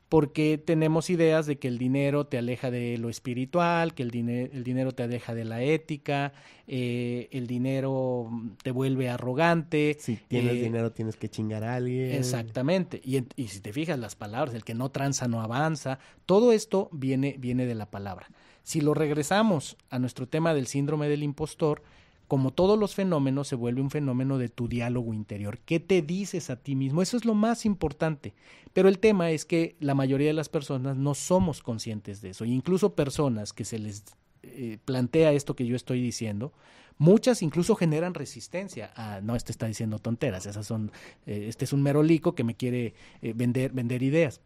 [0.10, 4.50] Porque tenemos ideas de que el dinero te aleja de lo espiritual, que el, dine
[4.52, 6.34] el dinero te aleja de la ética,
[6.68, 8.30] eh, el dinero
[8.64, 9.98] te vuelve arrogante.
[10.00, 12.12] Si tienes eh, dinero tienes que chingar a alguien.
[12.12, 13.00] Exactamente.
[13.04, 16.90] Y, y si te fijas las palabras, el que no tranza no avanza, todo esto
[16.92, 18.32] viene, viene de la palabra.
[18.64, 21.84] Si lo regresamos a nuestro tema del síndrome del impostor,
[22.30, 25.58] como todos los fenómenos, se vuelve un fenómeno de tu diálogo interior.
[25.66, 27.02] ¿Qué te dices a ti mismo?
[27.02, 28.36] Eso es lo más importante.
[28.72, 32.46] Pero el tema es que la mayoría de las personas no somos conscientes de eso.
[32.46, 34.04] E incluso personas que se les
[34.44, 36.54] eh, plantea esto que yo estoy diciendo,
[37.00, 38.94] muchas incluso generan resistencia.
[38.96, 40.92] Ah, no, este está diciendo tonteras, esas son,
[41.26, 44.40] eh, este es un merolico que me quiere eh, vender, vender ideas.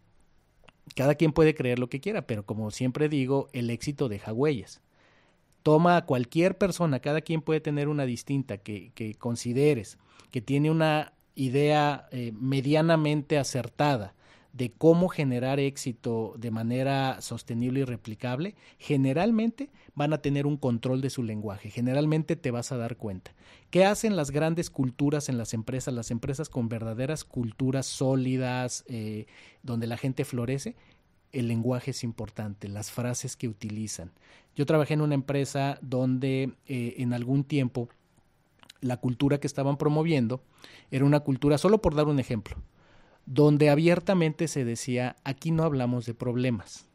[0.96, 4.82] cada quien puede creer lo que quiera, pero como siempre digo, el éxito deja huellas.
[5.63, 9.97] Toma a cualquier persona, cada quien puede tener una distinta que, que consideres,
[10.30, 14.13] que tiene una idea eh, medianamente acertada
[14.54, 21.02] de cómo generar éxito de manera sostenible y replicable, generalmente van a tener un control
[21.02, 23.34] de su lenguaje, generalmente te vas a dar cuenta.
[23.71, 29.26] ¿Qué hacen las grandes culturas en las empresas, las empresas con verdaderas culturas sólidas, eh,
[29.63, 30.76] donde la gente florece?
[31.34, 34.12] El lenguaje es importante, las frases que utilizan.
[34.56, 37.89] Yo trabajé en una empresa donde eh, en algún tiempo
[38.82, 40.43] la cultura que estaban promoviendo
[40.91, 42.56] era una cultura, solo por dar un ejemplo,
[43.26, 46.86] donde abiertamente se decía, aquí no hablamos de problemas,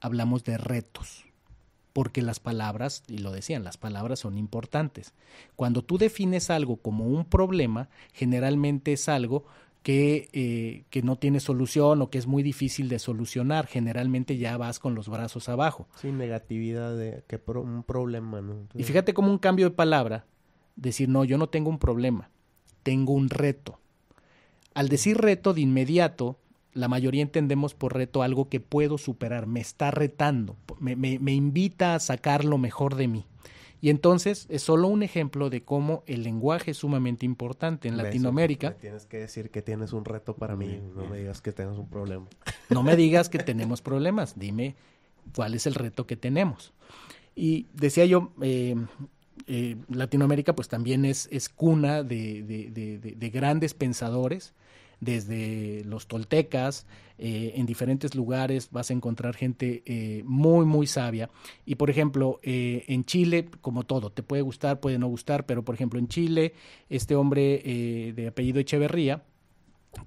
[0.00, 1.24] hablamos de retos,
[1.92, 5.14] porque las palabras, y lo decían, las palabras son importantes.
[5.54, 9.46] Cuando tú defines algo como un problema, generalmente es algo
[9.86, 13.68] que, eh, que, no tiene solución o que es muy difícil de solucionar.
[13.68, 15.86] Generalmente ya vas con los brazos abajo.
[16.00, 18.66] Sin negatividad de que un problema, ¿no?
[18.74, 20.26] Y fíjate cómo un cambio de palabra,
[20.74, 22.30] decir, no, yo no tengo un problema,
[22.82, 23.78] tengo un reto.
[24.74, 26.40] Al decir reto de inmediato,
[26.72, 31.94] la mayoría entendemos por reto algo que puedo superar, me está retando, me, me, invita
[31.94, 33.24] a sacar lo mejor de mí.
[33.80, 38.74] Y entonces es solo un ejemplo de cómo el lenguaje es sumamente importante en Latinoamérica.
[38.74, 41.88] tienes que decir que tienes un reto para mí, no me digas que tienes un
[41.88, 42.26] problema.
[42.70, 44.74] No me digas que tenemos problemas, dime
[45.34, 46.72] cuál es el reto que tenemos.
[47.34, 48.74] Y decía yo, eh,
[49.46, 54.54] eh, Latinoamérica pues también es, es cuna de, de, grandes pensadores,
[55.00, 56.86] desde los toltecas,
[57.18, 61.30] eh, en diferentes lugares vas a encontrar gente eh, muy, muy sabia.
[61.64, 65.74] Y por ejemplo, en Chile, como todo, te puede gustar, puede no gustar, pero por
[65.74, 66.54] ejemplo en Chile,
[66.88, 69.24] este hombre de apellido Echeverría,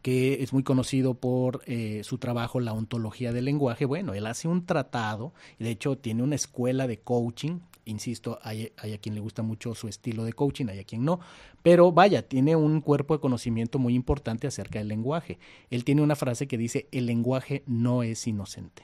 [0.02, 1.64] que es muy conocido por
[2.04, 3.86] su trabajo La ontología del lenguaje.
[3.86, 8.72] Bueno, él hace un tratado, y de hecho tiene una escuela de coaching Insisto, hay,
[8.78, 11.20] a quien le gusta mucho su estilo de coaching, hay a quien no.
[11.64, 15.40] Pero vaya, tiene un cuerpo de conocimiento muy importante acerca del lenguaje.
[15.70, 18.84] Él tiene una frase que dice, el lenguaje no es inocente.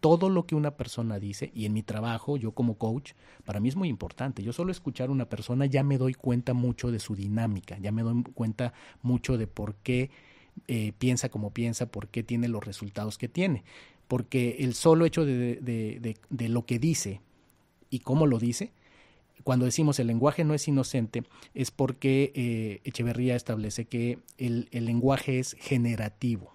[0.00, 3.12] Todo lo que una persona dice, y en mi trabajo, yo como coach,
[3.44, 4.42] para mí es muy importante.
[4.42, 7.92] Yo solo escuchar a una persona ya me doy cuenta mucho de su dinámica, ya
[7.92, 10.10] me doy cuenta mucho de por qué
[10.68, 13.64] eh, piensa como piensa, por qué tiene los resultados que tiene.
[14.06, 17.20] Porque el solo hecho de lo que dice,
[17.90, 18.72] y cómo lo dice,
[19.44, 21.24] cuando decimos el lenguaje no es inocente,
[21.54, 26.52] es porque eh, Echeverría establece que el, el, lenguaje es generativo.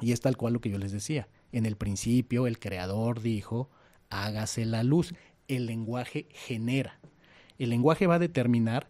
[0.00, 1.28] Y es tal cual lo que yo les decía.
[1.52, 3.70] En el principio el creador dijo,
[4.10, 5.14] hágase la luz.
[5.46, 6.98] El lenguaje genera.
[7.58, 8.88] El lenguaje va a determinar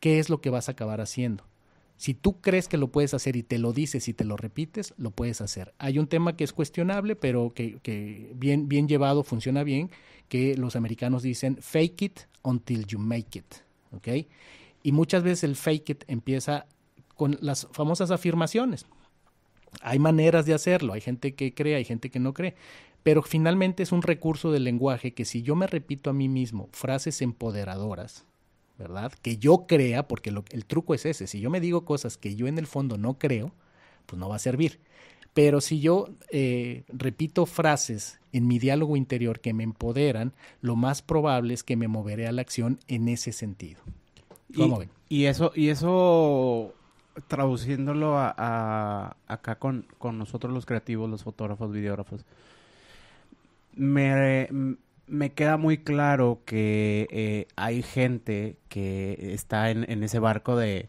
[0.00, 1.44] qué es lo que vas a acabar haciendo.
[2.02, 4.92] Si tú crees que lo puedes hacer y te lo dices y te lo repites,
[4.96, 5.72] lo puedes hacer.
[5.78, 9.88] Hay un tema que es cuestionable, pero que, bien, bien llevado funciona bien,
[10.28, 13.46] que los americanos dicen fake it until you make it.
[13.92, 14.26] ¿Ok?
[14.82, 16.66] Y muchas veces el fake it empieza
[17.14, 18.84] con las famosas afirmaciones.
[19.80, 22.56] Hay maneras de hacerlo, hay gente que cree, hay gente que no cree,
[23.04, 26.68] pero finalmente es un recurso del lenguaje que si yo me repito a mí mismo
[26.72, 28.26] frases empoderadoras,
[28.78, 29.12] ¿verdad?
[29.22, 32.46] Que yo crea, porque el truco es ese, si yo me digo cosas que yo
[32.46, 33.52] en el fondo no creo,
[34.06, 34.80] pues no va a servir.
[35.34, 41.00] Pero si yo eh, repito frases en mi diálogo interior que me empoderan, lo más
[41.00, 43.80] probable es que me moveré a la acción en ese sentido.
[44.54, 44.90] ¿Cómo y, ven?
[45.08, 46.74] Y eso, y eso
[47.28, 52.24] traduciéndolo a, acá con, con, nosotros los creativos, los fotógrafos, videógrafos,
[53.74, 54.76] me,
[55.12, 60.88] me queda muy claro que eh, hay gente que está en, ese barco de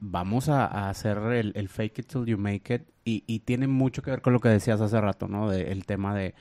[0.00, 4.10] vamos a, hacer el, fake it till you make it y, y, tiene mucho que
[4.10, 5.48] ver con lo que decías hace rato, ¿no?
[5.48, 6.34] De, el tema de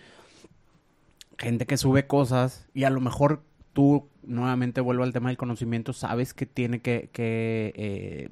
[1.38, 5.94] gente que sube cosas y a lo mejor tú nuevamente vuelvo al tema del conocimiento,
[5.94, 8.30] sabes que tiene que, que eh,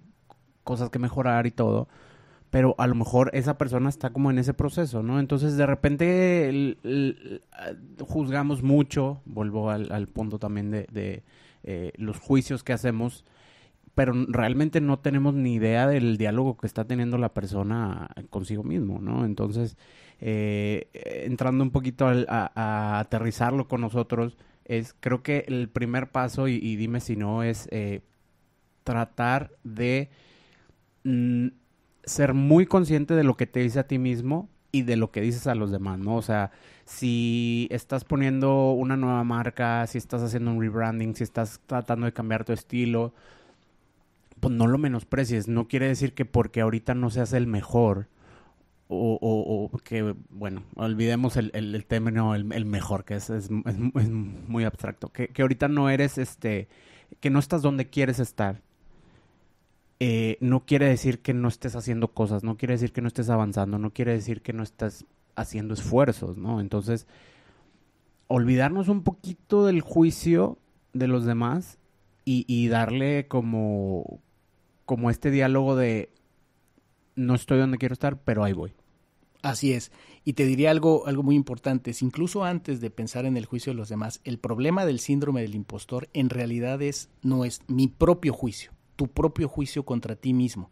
[0.63, 1.87] cosas que mejorar y todo,
[2.53, 5.19] pero a lo mejor esa persona está como en ese proceso, ¿no?
[5.19, 6.77] Entonces de repente
[7.99, 11.23] juzgamos mucho, vuelvo al, punto también de,
[11.63, 13.25] eh, los juicios que hacemos,
[13.95, 18.99] pero realmente no tenemos ni idea del diálogo que está teniendo la persona consigo mismo,
[19.01, 19.25] ¿no?
[19.25, 19.75] Entonces,
[20.21, 20.89] eh,
[21.25, 26.99] entrando un poquito a, aterrizarlo con nosotros, es creo que el primer paso, y, dime
[26.99, 28.01] si no, es eh,
[28.83, 30.11] tratar de...
[31.03, 31.47] Mm,
[32.03, 35.21] ser muy consciente de lo que te dice a ti mismo y de lo que
[35.21, 36.15] dices a los demás, ¿no?
[36.15, 36.51] O sea,
[36.85, 42.13] si estás poniendo una nueva marca, si estás haciendo un rebranding, si estás tratando de
[42.13, 43.13] cambiar tu estilo,
[44.39, 45.47] pues no lo menosprecies.
[45.47, 48.07] No quiere decir que porque ahorita no seas el mejor
[48.95, 55.41] o, que, bueno, olvidemos el, término, el, mejor, que es, es, muy abstracto, que, que,
[55.41, 56.67] ahorita no eres, este,
[57.19, 58.61] que no estás donde quieres estar,
[60.05, 63.29] eh, no quiere decir que no estés haciendo cosas, no quiere decir que no estés
[63.29, 65.05] avanzando, no quiere decir que no estás
[65.37, 66.59] haciendo esfuerzos, ¿no?
[66.59, 67.07] Entonces,
[68.27, 70.57] olvidarnos un poquito del juicio
[70.91, 71.77] de los demás
[72.25, 74.19] y, y darle como,
[74.83, 76.09] como este diálogo de
[77.15, 78.73] no estoy donde quiero estar, pero ahí voy.
[79.41, 79.93] Así es.
[80.25, 81.91] Y te diría algo, algo muy importante.
[81.91, 85.43] Es incluso antes de pensar en el juicio de los demás, el problema del síndrome
[85.43, 88.73] del impostor en realidad es, no es mi propio juicio,
[89.03, 90.71] tu propio juicio contra ti mismo.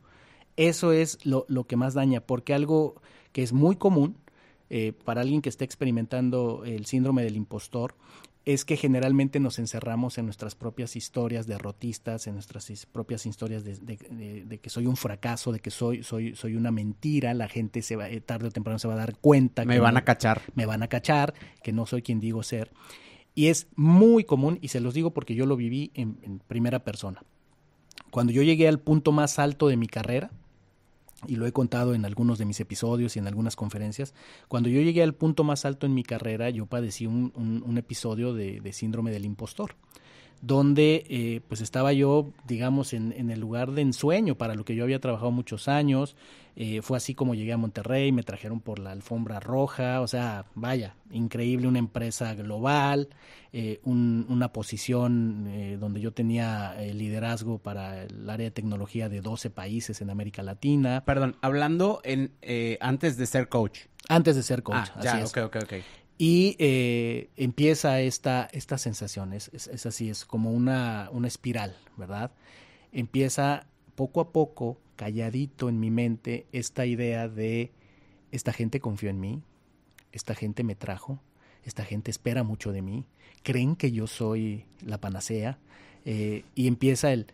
[0.55, 3.01] Eso es lo, lo que más daña, porque algo
[3.33, 4.17] que es muy común
[4.69, 7.95] eh, para alguien que esté experimentando el síndrome del impostor
[8.45, 14.59] es que generalmente nos encerramos en nuestras propias historias derrotistas, en nuestras propias historias de,
[14.61, 18.09] que soy un fracaso, de que soy, soy, soy una mentira, la gente se va,
[18.09, 19.65] eh, tarde o temprano se va a dar cuenta.
[19.65, 20.41] Me van a cachar.
[20.55, 22.71] Me van a cachar, que no soy quien digo ser.
[23.35, 27.23] Y es muy común, y se los digo porque yo lo viví en primera persona.
[28.11, 30.31] Cuando yo llegué al punto más alto de mi carrera,
[31.27, 34.13] y lo he contado en algunos de mis episodios y en algunas conferencias,
[34.47, 38.73] cuando yo llegué al punto más alto en mi carrera, yo padecí un, episodio de,
[38.73, 39.75] síndrome del impostor,
[40.41, 44.83] donde eh, pues estaba yo, digamos, en, el lugar de ensueño para lo que yo
[44.83, 46.15] había trabajado muchos años,
[46.55, 50.45] eh, fue así como llegué a Monterrey, me trajeron por la alfombra roja, o sea,
[50.53, 53.09] vaya, increíble, una empresa global,
[53.53, 59.49] eh, una posición eh, donde yo tenía liderazgo para el área de tecnología de 12
[59.49, 61.03] países en América Latina.
[61.05, 62.33] Perdón, hablando en
[62.81, 63.81] antes de ser coach.
[64.09, 65.73] Antes de ser coach, ah, ya, ok, ok, ok.
[66.17, 66.55] Y
[67.37, 72.31] empieza esta, esta sensación, es, es, así, es como una, una espiral, ¿verdad?
[72.91, 73.65] Empieza
[74.01, 77.71] poco a poco calladito en mi mente esta idea de
[78.31, 79.43] esta gente confió en mí,
[80.11, 81.19] esta gente me trajo,
[81.65, 83.05] esta gente espera mucho de mí,
[83.43, 85.59] creen que yo soy la panacea
[86.03, 87.27] eh, y empieza el,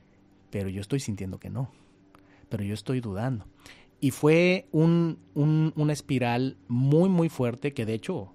[0.50, 1.72] pero yo estoy sintiendo que no,
[2.50, 3.46] pero yo estoy dudando.
[4.02, 8.34] Y fue un, una espiral muy, muy fuerte que de hecho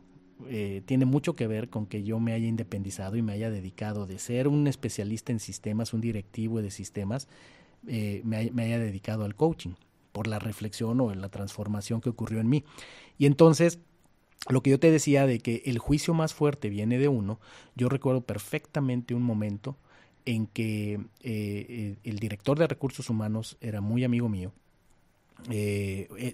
[0.49, 4.07] eh, tiene mucho que ver con que yo me haya independizado y me haya dedicado
[4.07, 7.29] de ser un especialista en sistemas, un directivo de sistemas,
[7.87, 9.75] eh, me, haya dedicado al coaching,
[10.13, 12.65] por la reflexión o la transformación que ocurrió en mí.
[13.19, 13.79] Y entonces,
[14.49, 17.41] lo que yo te decía de que el juicio más fuerte viene de uno,
[17.75, 19.77] yo recuerdo perfectamente un momento
[20.25, 24.53] en que eh, eh, el director de recursos humanos era muy amigo mío,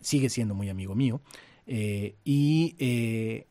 [0.03, 1.23] sigue siendo muy amigo mío,
[1.67, 3.47] y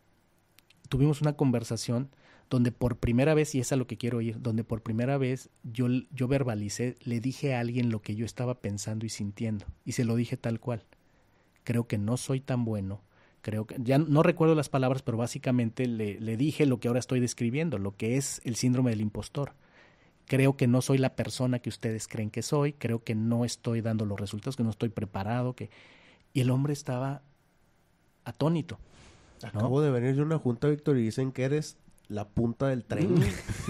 [0.88, 2.10] tuvimos una conversación
[2.50, 5.50] donde por primera vez, y es a lo que quiero ir, donde por primera vez
[5.64, 9.94] yo, yo verbalicé, le dije a alguien lo que yo estaba pensando y sintiendo, y
[9.94, 10.86] se lo dije tal cual.
[11.64, 13.02] Creo que no soy tan bueno,
[13.42, 17.00] creo que, ya no recuerdo las palabras, pero básicamente le, le dije lo que ahora
[17.00, 19.54] estoy describiendo, lo que es el síndrome del impostor.
[20.26, 23.82] Creo que no soy la persona que ustedes creen que soy, creo que no estoy
[23.82, 25.70] dando los resultados, que no estoy preparado, que...
[26.34, 27.24] Y el hombre estaba
[28.26, 28.78] atónito.
[29.42, 31.78] Acabo de venir de una junta, Víctor, y dicen que eres
[32.10, 33.16] la punta del tren.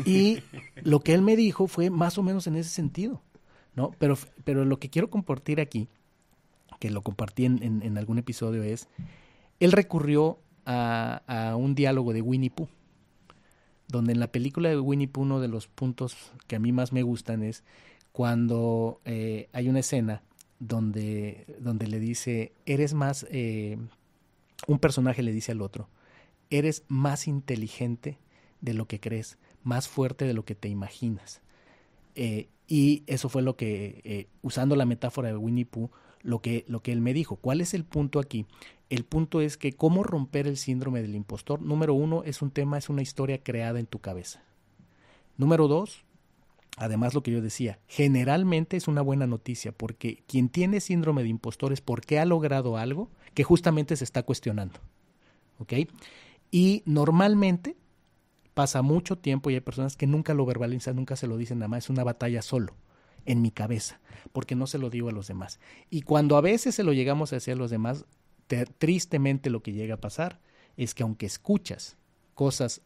[0.06, 0.40] y
[0.84, 3.22] lo que él me dijo fue más o menos en ese sentido,
[3.76, 3.92] ¿no?
[4.00, 5.88] Pero, pero lo que quiero compartir aquí,
[6.80, 8.88] que lo compartí en, en, algún episodio, es,
[9.60, 12.68] él recurrió a, a, un diálogo de Winnie Pooh,
[13.88, 16.16] donde en la película de Winnie Pooh uno de los puntos
[16.46, 17.64] que a mí más me gustan es
[18.12, 20.24] cuando eh, hay una escena
[20.60, 23.78] donde, donde le dice, eres más, eh,
[24.66, 25.88] un personaje le dice al otro,
[26.50, 28.18] eres más inteligente
[28.62, 31.42] de lo que crees, más fuerte de lo que te imaginas.
[32.16, 35.90] Eh, y eso fue lo que, eh, usando la metáfora de Winnie Pooh,
[36.22, 37.38] lo que, lo que él me dijo.
[37.38, 38.46] ¿Cuál es el punto aquí?
[38.90, 41.62] El punto es que cómo romper el síndrome del impostor.
[41.62, 44.44] Número uno, es un tema, es una historia creada en tu cabeza.
[45.38, 46.04] Número dos,
[46.78, 51.30] además lo que yo decía, generalmente es una buena noticia porque quien tiene síndrome de
[51.30, 54.80] impostor es porque ha logrado algo que justamente se está cuestionando.
[55.60, 55.74] ¿Ok?
[56.52, 57.76] Y normalmente
[58.58, 61.68] pasa mucho tiempo y hay personas que nunca lo verbalizan, nunca se lo dicen, nada
[61.68, 62.74] más es una batalla solo
[63.28, 64.00] en mi cabeza,
[64.32, 65.60] porque no se lo digo a los demás.
[65.92, 68.06] Y cuando a veces se lo llegamos a decir a los demás,
[68.80, 70.40] tristemente lo que llega a pasar
[70.76, 71.98] es que aunque escuchas
[72.34, 72.82] cosas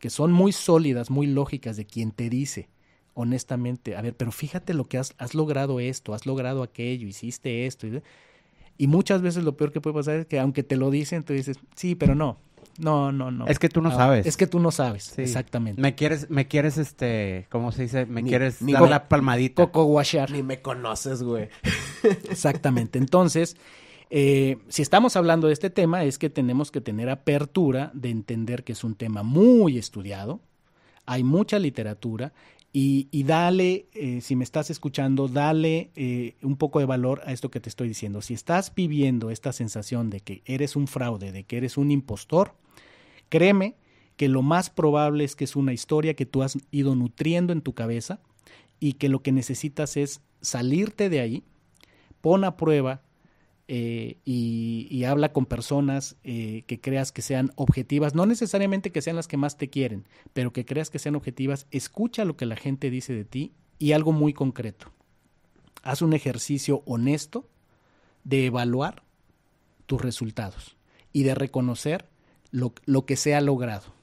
[0.00, 2.68] que son muy sólidas, muy lógicas de quien te dice,
[3.14, 7.64] honestamente, a ver, pero fíjate lo que has, has logrado esto, has logrado aquello, hiciste
[7.64, 7.86] esto.
[7.86, 8.02] Y,
[8.76, 11.32] y muchas veces lo peor que puede pasar es que aunque te lo dicen, tú
[11.32, 12.36] dices, sí, pero no,
[12.78, 13.46] no, no, no.
[13.46, 14.26] Es que tú no ah, sabes.
[14.26, 15.80] Es que tú no sabes, exactamente.
[15.80, 18.06] Me quieres, me quieres, este, ¿cómo se dice?
[18.06, 19.64] Me quieres ni dar la palmadita.
[19.64, 20.30] Coco washar.
[20.30, 21.48] Ni me conoces, güey.
[22.30, 22.98] exactamente.
[22.98, 23.56] Entonces,
[24.08, 28.62] Eh, si estamos hablando de este tema, es que tenemos que tener apertura de entender
[28.62, 30.40] que es un tema muy estudiado,
[31.06, 32.32] hay mucha literatura
[32.78, 37.50] y, dale, eh, si me estás escuchando, dale eh, un poco de valor a esto
[37.50, 38.20] que te estoy diciendo.
[38.20, 42.54] Si estás viviendo esta sensación de que eres un fraude, de que eres un impostor,
[43.30, 43.76] créeme
[44.18, 47.62] que lo más probable es que es una historia que tú has ido nutriendo en
[47.62, 48.20] tu cabeza
[48.78, 51.44] y que lo que necesitas es salirte de ahí,
[52.20, 53.00] pon a prueba
[53.68, 59.16] eh, y, habla con personas eh, que creas que sean objetivas, no necesariamente que sean
[59.16, 62.56] las que más te quieren, pero que creas que sean objetivas, escucha lo que la
[62.56, 64.92] gente dice de ti y algo muy concreto.
[65.82, 67.48] Haz un ejercicio honesto
[68.24, 69.02] de evaluar
[69.86, 70.76] tus resultados
[71.12, 72.08] y de reconocer
[72.50, 73.94] lo, lo que se ha logrado.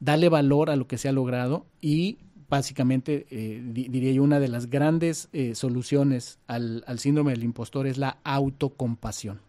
[0.00, 2.18] Dale valor a lo que se ha logrado y
[2.52, 7.96] básicamente, eh, diría yo, una de las grandes eh, soluciones al, síndrome del impostor es
[7.96, 9.40] la autocompasión.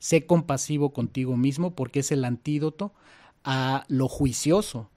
[0.00, 2.92] Sé compasivo contigo mismo porque es el antídoto
[3.44, 4.90] a lo juicioso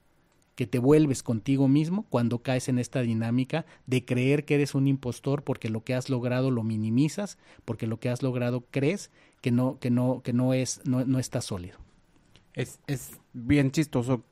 [0.55, 4.87] que te vuelves contigo mismo cuando caes en esta dinámica de creer que eres un
[4.87, 9.11] impostor porque lo que has logrado lo minimizas, porque lo que has logrado crees
[9.41, 11.77] que no, que no, que no es, no, no está sólido.
[12.55, 14.23] Es, es bien chistoso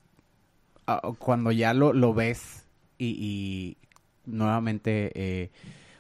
[0.88, 2.66] ah, cuando ya lo, lo ves
[3.00, 3.78] y,
[4.26, 5.50] nuevamente eh,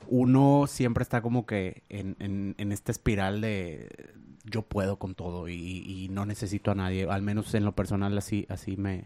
[0.07, 2.15] uno siempre está como que en,
[2.57, 3.89] en, esta espiral de
[4.43, 8.45] yo puedo con todo y, no necesito a nadie, al menos en lo personal así,
[8.49, 9.05] así me,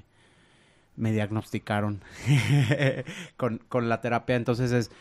[0.95, 2.01] me diagnosticaron
[3.37, 4.91] con, con la terapia, entonces es,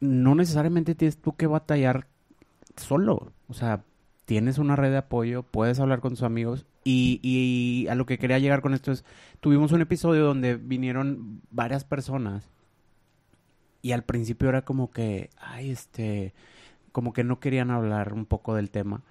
[0.00, 2.06] no necesariamente tienes tú que batallar
[2.76, 3.82] solo, o sea,
[4.28, 8.18] tienes una red de apoyo, puedes hablar con tus amigos y, y, a lo que
[8.18, 9.02] quería llegar con esto es,
[9.40, 12.50] tuvimos un episodio donde vinieron varias personas
[13.80, 16.34] y al principio era como que, ay, este,
[16.92, 19.02] como que no querían hablar un poco del tema.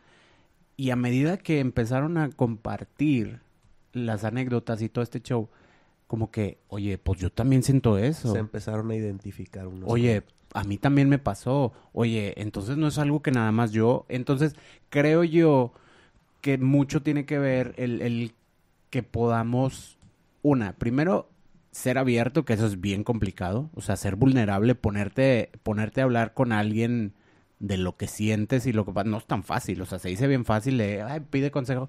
[0.76, 3.40] Y a medida que empezaron a compartir
[3.94, 5.50] las anécdotas y todo este show,
[6.06, 8.34] como que, oye, pues yo también siento eso.
[8.34, 9.90] Se empezaron a identificar unos.
[9.92, 10.22] Oye,
[10.58, 11.72] a mí también me pasó.
[11.94, 14.06] Oye, entonces no es algo que nada más yo.
[14.10, 14.56] Entonces,
[14.90, 15.72] creo yo
[16.42, 18.34] que mucho tiene que ver el,
[18.90, 20.00] que podamos,
[20.42, 21.30] una, primero
[21.72, 26.34] ser abierto, que eso es bien complicado, o sea, ser vulnerable, ponerte, ponerte a hablar
[26.34, 27.14] con alguien
[27.60, 30.28] de lo que sientes y lo que no es tan fácil, o sea, se dice
[30.28, 31.88] bien fácil de, ay, pide consejo.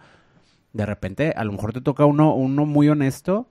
[0.75, 3.49] De repente, a lo mejor te toca uno, uno muy honesto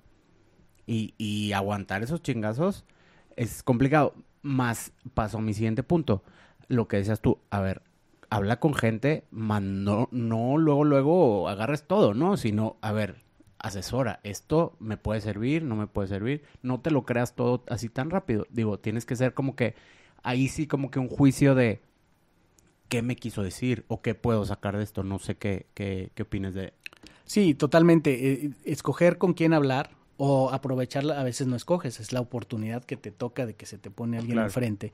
[0.86, 2.86] y aguantar esos chingazos
[3.38, 4.14] es complicado.
[4.42, 6.24] Más paso a mi siguiente punto.
[6.68, 7.82] Lo que decías tú, a ver,
[8.30, 12.38] habla con gente, no, no luego, luego agarres todo, ¿no?
[12.38, 13.24] Sino, a ver,
[13.60, 17.90] asesora, esto me puede servir, no me puede servir, no te lo creas todo así
[17.90, 18.46] tan rápido.
[18.50, 19.76] Digo, tienes que ser como que,
[20.24, 21.82] ahí sí como que un juicio de
[22.90, 26.24] qué me quiso decir o qué puedo sacar de esto, no sé qué, qué, qué
[26.24, 26.74] opinas de...
[27.26, 28.32] Sí, totalmente.
[28.32, 32.98] Eh, escoger con quién hablar o aprovecharla, a veces no escoges, es la oportunidad que
[32.98, 34.92] te toca de que se te pone alguien enfrente.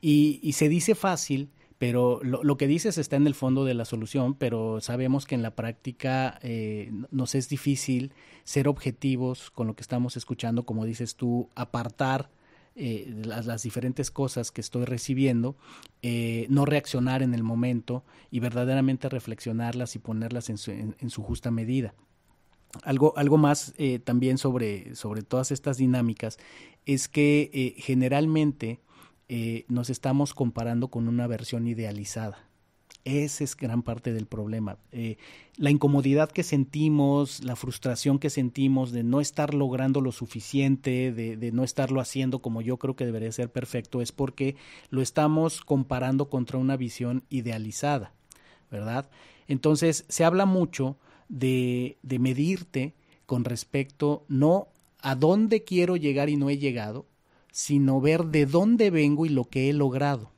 [0.00, 1.50] Y, y se dice fácil,
[1.82, 5.42] pero lo, que dices está en el fondo de la solución, pero sabemos que en
[5.42, 8.12] la práctica eh, nos es difícil
[8.44, 12.30] ser objetivos con lo que estamos escuchando, como dices tú, apartar
[12.76, 15.56] eh, las, diferentes cosas que estoy recibiendo,
[16.02, 21.24] eh, no reaccionar en el momento y verdaderamente reflexionarlas y ponerlas en su, en, su
[21.24, 21.96] justa medida.
[22.82, 26.38] Algo, algo más también sobre, sobre todas estas dinámicas
[26.86, 28.80] es que generalmente
[29.34, 32.50] eh, nos estamos comparando con una versión idealizada.
[33.06, 34.76] Esa es gran parte del problema.
[34.92, 35.16] Eh,
[35.56, 41.38] la incomodidad que sentimos, la frustración que sentimos de no estar logrando lo suficiente, de,
[41.38, 44.54] de, no estarlo haciendo como yo creo que debería ser perfecto, es porque
[44.90, 48.12] lo estamos comparando contra una visión idealizada,
[48.70, 49.08] ¿verdad?
[49.48, 50.98] Entonces se habla mucho
[51.28, 52.94] de, de medirte
[53.26, 54.68] con respecto no
[55.00, 57.06] a dónde quiero llegar y no he llegado,
[57.50, 60.30] sino ver de dónde vengo y lo que he logrado.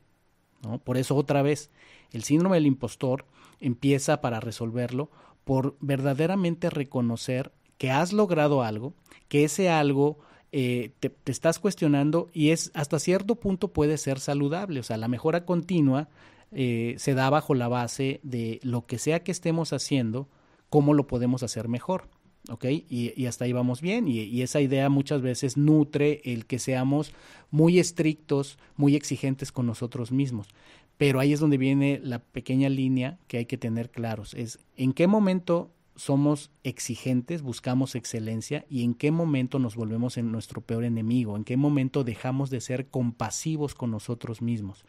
[0.62, 0.78] ¿no?
[0.78, 1.70] Por eso otra vez,
[2.12, 3.26] el síndrome del impostor
[3.60, 5.10] empieza para resolverlo
[5.44, 8.94] por verdaderamente reconocer que has logrado algo,
[9.28, 10.18] que ese algo
[10.52, 14.80] eh, te, estás cuestionando y es hasta cierto punto puede ser saludable.
[14.80, 16.08] O sea, la mejora continua
[16.52, 20.28] eh, se da bajo la base de lo que sea que estemos haciendo,
[20.74, 22.08] cómo lo podemos hacer mejor.
[22.50, 22.64] ¿ok?
[22.88, 24.08] Y, hasta ahí vamos bien.
[24.08, 27.12] Y, esa idea muchas veces nutre el que seamos
[27.52, 30.48] muy estrictos, muy exigentes con nosotros mismos.
[30.96, 34.34] Pero ahí es donde viene la pequeña línea que hay que tener claros.
[34.34, 40.32] Es en qué momento somos exigentes, buscamos excelencia y en qué momento nos volvemos en
[40.32, 44.84] nuestro peor enemigo, en qué momento dejamos de ser compasivos con nosotros mismos.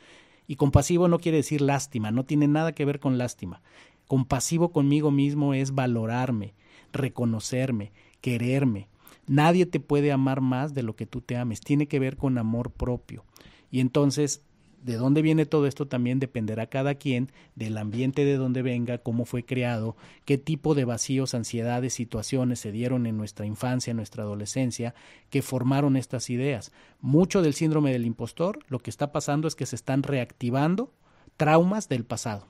[0.47, 3.61] Y compasivo no quiere decir lástima, no tiene nada que ver con lástima.
[4.07, 6.53] Compasivo conmigo mismo es valorarme,
[6.93, 7.91] reconocerme,
[8.21, 8.87] quererme.
[9.27, 11.61] Nadie te puede amar más de lo que tú te ames.
[11.61, 13.25] Tiene que ver con amor propio.
[13.71, 14.43] Y entonces
[14.85, 19.25] de dónde viene todo esto también dependerá cada quien del ambiente de donde venga, cómo
[19.25, 24.21] fue creado, qué tipo de vacíos, ansiedades, situaciones se dieron en nuestra infancia, en nuestra
[24.21, 24.93] adolescencia,
[25.31, 26.71] que formaron estas ideas.
[27.01, 30.93] Mucho del síndrome del impostor, lo que está pasando es que se están reactivando
[31.35, 32.45] traumas del pasado.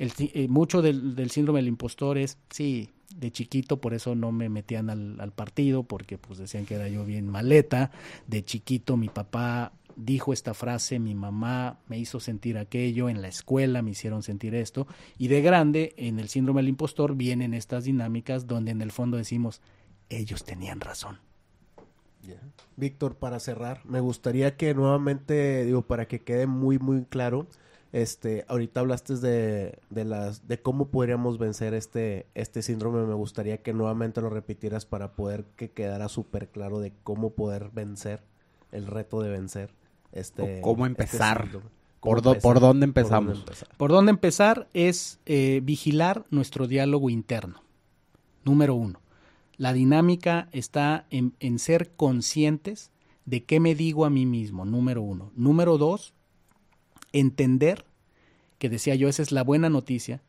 [0.00, 4.48] El, eh, mucho del, síndrome del impostor es, sí, de chiquito, por eso no me
[4.48, 7.90] metían al, al, partido, porque pues decían que era yo bien maleta.
[8.26, 13.28] De chiquito mi papá dijo esta frase, mi mamá me hizo sentir aquello, en la
[13.28, 14.86] escuela me hicieron sentir esto,
[15.18, 19.18] y de grande, en el síndrome del impostor, vienen estas dinámicas donde en el fondo
[19.18, 19.60] decimos,
[20.08, 21.18] ellos tenían razón.
[22.76, 27.46] Víctor, para cerrar, me gustaría que nuevamente, digo, para que quede muy, muy claro,
[27.92, 33.04] este, ahorita hablaste de, de, las, de cómo podríamos vencer este, este síndrome.
[33.06, 37.70] Me gustaría que nuevamente lo repitieras para poder que quedara súper claro de cómo poder
[37.72, 38.22] vencer,
[38.72, 39.74] el reto de vencer
[40.12, 41.48] este, ¿Cómo este empezar?
[42.00, 43.44] ¿Por, ¿Por, dónde empezamos?
[43.76, 44.68] ¿Por dónde empezar?
[44.72, 47.62] es eh, vigilar nuestro diálogo interno.
[48.44, 49.00] Número uno.
[49.56, 52.90] La dinámica está en, en, ser conscientes
[53.26, 55.30] de qué me digo a mí mismo, número uno.
[55.36, 56.14] Número dos,
[57.12, 57.84] entender,
[58.58, 60.22] que decía yo, esa es la buena noticia,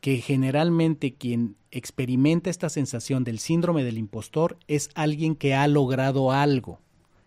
[0.00, 6.32] que generalmente quien experimenta esta sensación del síndrome del impostor es alguien que ha logrado
[6.32, 6.80] algo.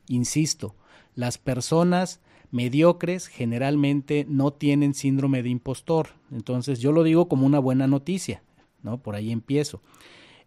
[0.08, 0.76] Insisto,
[1.16, 2.22] las personas
[2.52, 6.10] mediocres generalmente no tienen síndrome de impostor.
[6.32, 8.44] Entonces yo lo digo como una buena noticia,
[8.84, 9.02] ¿no?
[9.02, 9.82] Por ahí empiezo.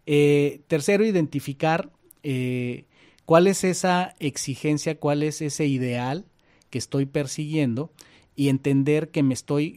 [0.05, 1.91] Eh, tercero, identificar
[2.23, 2.85] eh,
[3.25, 6.25] cuál es esa exigencia, cuál es ese ideal
[6.69, 7.91] que estoy persiguiendo
[8.35, 9.73] y entender que me estoy,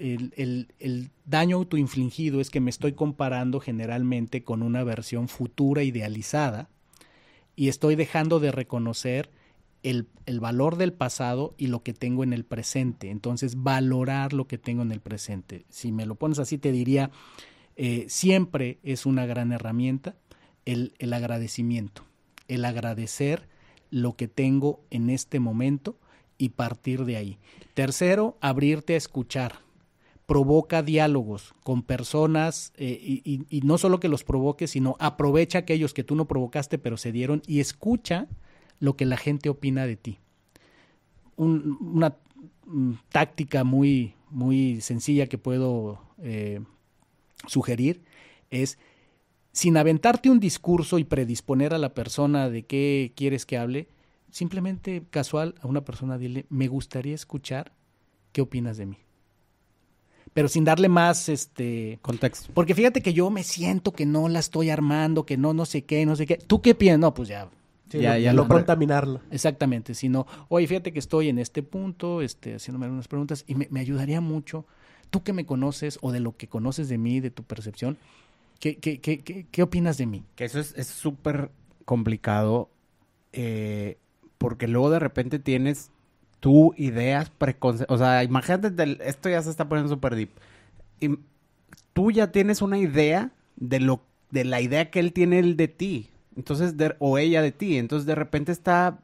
[0.00, 5.82] el, el, el, daño autoinfligido es que me estoy comparando generalmente con una versión futura
[5.82, 6.68] idealizada
[7.56, 9.30] y estoy dejando de reconocer
[9.82, 13.10] el, valor del pasado y lo que tengo en el presente.
[13.10, 15.64] Entonces, valorar lo que tengo en el presente.
[15.68, 17.10] Si me lo pones así, te diría,
[17.76, 20.16] eh, siempre es una gran herramienta
[20.64, 22.02] el, el agradecimiento,
[22.48, 23.48] el agradecer
[23.90, 25.98] lo que tengo en este momento
[26.38, 27.38] y partir de ahí.
[27.74, 29.60] Tercero, abrirte a escuchar.
[30.26, 36.02] Provoca diálogos con personas eh, y, no solo que los provoque, sino aprovecha aquellos que
[36.02, 38.26] tú no provocaste pero se dieron y escucha
[38.80, 40.18] lo que la gente opina de ti.
[41.36, 42.16] una
[42.66, 46.60] mm, táctica muy, muy sencilla que puedo eh,
[47.46, 48.02] sugerir
[48.50, 48.78] es,
[49.52, 53.88] sin aventarte un discurso y predisponer a la persona de qué quieres que hable,
[54.36, 57.72] simplemente casual a una persona dile, me gustaría escuchar
[58.32, 58.98] qué opinas de mí
[60.34, 62.50] pero sin darle más este contexto.
[62.52, 65.84] Porque fíjate que yo me siento que no la estoy armando, que no no sé
[65.84, 66.36] qué, no sé qué.
[66.36, 67.00] ¿Tú qué piensas?
[67.00, 67.48] No, pues ya
[67.88, 69.22] ya, ya no contaminarlo.
[69.30, 73.80] Exactamente, sino, oye, fíjate que estoy en este punto, este, haciéndome algunas preguntas, y me,
[73.80, 74.66] ayudaría mucho,
[75.08, 77.96] tú que me conoces, o de lo que conoces de mí, de tu percepción,
[78.58, 80.24] ¿qué, qué, qué, qué, opinas de mí?
[80.34, 81.50] Que eso es súper
[81.84, 82.68] complicado,
[83.32, 83.98] eh,
[84.38, 85.90] porque luego de repente tienes
[86.40, 90.30] tú ideas preconcebidas, o sea, imagínate, esto ya se está poniendo súper deep,
[91.00, 91.18] y
[91.92, 95.68] tú ya tienes una idea de lo de la idea que él tiene el de
[95.68, 96.10] ti.
[96.36, 97.78] Entonces, o ella de ti.
[97.78, 98.98] Entonces, de repente está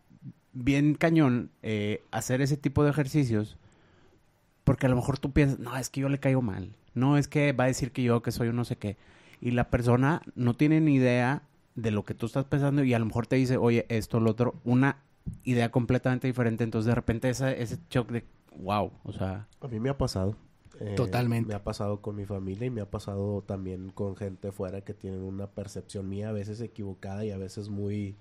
[0.52, 3.56] bien cañón eh, hacer ese tipo de ejercicios.
[4.64, 6.74] Porque a lo mejor tú piensas, no, es que yo le caigo mal.
[6.94, 8.96] No, es que va a decir que yo que soy un no sé qué.
[9.40, 11.42] Y la persona no tiene ni idea
[11.74, 14.30] de lo que tú estás pensando y a lo mejor te dice, oye, esto, lo
[14.30, 14.98] otro, una
[15.44, 16.64] idea completamente diferente.
[16.64, 18.24] Entonces, de repente, ese, ese shock de,
[18.56, 19.48] wow, o sea...
[19.60, 20.36] A mí me ha pasado.
[20.80, 21.48] Eh, Totalmente.
[21.48, 24.94] Me ha pasado con mi familia y me ha pasado también con gente fuera que
[24.94, 28.16] tienen una percepción mía a veces equivocada y a veces muy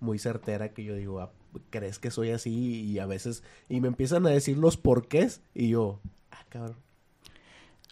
[0.00, 1.30] muy certera que yo digo, ah,
[1.68, 2.82] ¿crees que soy así?
[2.82, 6.76] Y a veces, y me empiezan a decir los porqués y yo, ah, cabrón.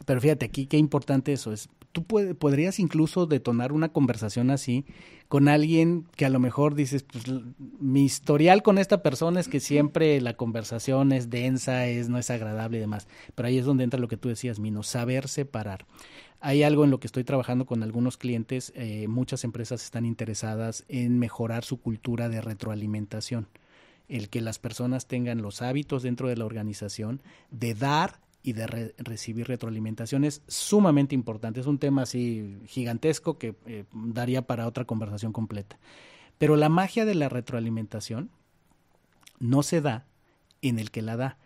[0.04, 1.68] Pero fíjate aquí qué importante eso es.
[1.92, 4.84] Tú podrías incluso detonar una conversación así
[5.28, 7.24] con alguien que a lo mejor dices, pues
[7.80, 12.30] mi historial con esta persona es que siempre la conversación es densa, es no es
[12.30, 13.08] agradable y demás.
[13.34, 15.86] Pero ahí es donde entra lo que tú decías, Mino, saber separar.
[16.40, 20.84] Hay algo en lo que estoy trabajando con algunos clientes, eh, muchas empresas están interesadas
[20.88, 23.48] en mejorar su cultura de retroalimentación
[24.08, 27.20] el que las personas tengan los hábitos dentro de la organización
[27.50, 31.60] de dar y de recibir retroalimentación es sumamente importante.
[31.60, 35.78] Es un tema así gigantesco que eh, daría para otra conversación completa.
[36.38, 38.30] Pero la magia de la retroalimentación
[39.38, 40.06] no se da
[40.62, 41.38] en el que la da.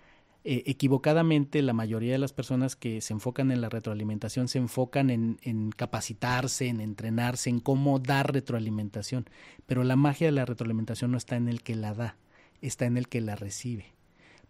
[0.45, 5.11] eh, equivocadamente la mayoría de las personas que se enfocan en la retroalimentación se enfocan
[5.11, 9.27] en, en, capacitarse, en entrenarse, en cómo dar retroalimentación.
[9.67, 12.17] Pero la magia de la retroalimentación no está en el que la da,
[12.61, 13.93] está en el que la recibe.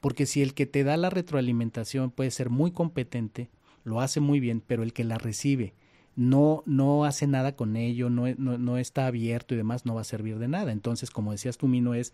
[0.03, 3.51] Porque si el que te da la retroalimentación puede ser muy competente,
[3.85, 5.75] lo hace muy bien, pero el que la recibe
[6.17, 10.05] no, no hace nada con ello, no, no, está abierto y demás, no va a
[10.05, 10.73] servir de nada.
[10.73, 12.13] Entonces, como decías tú, Mino, es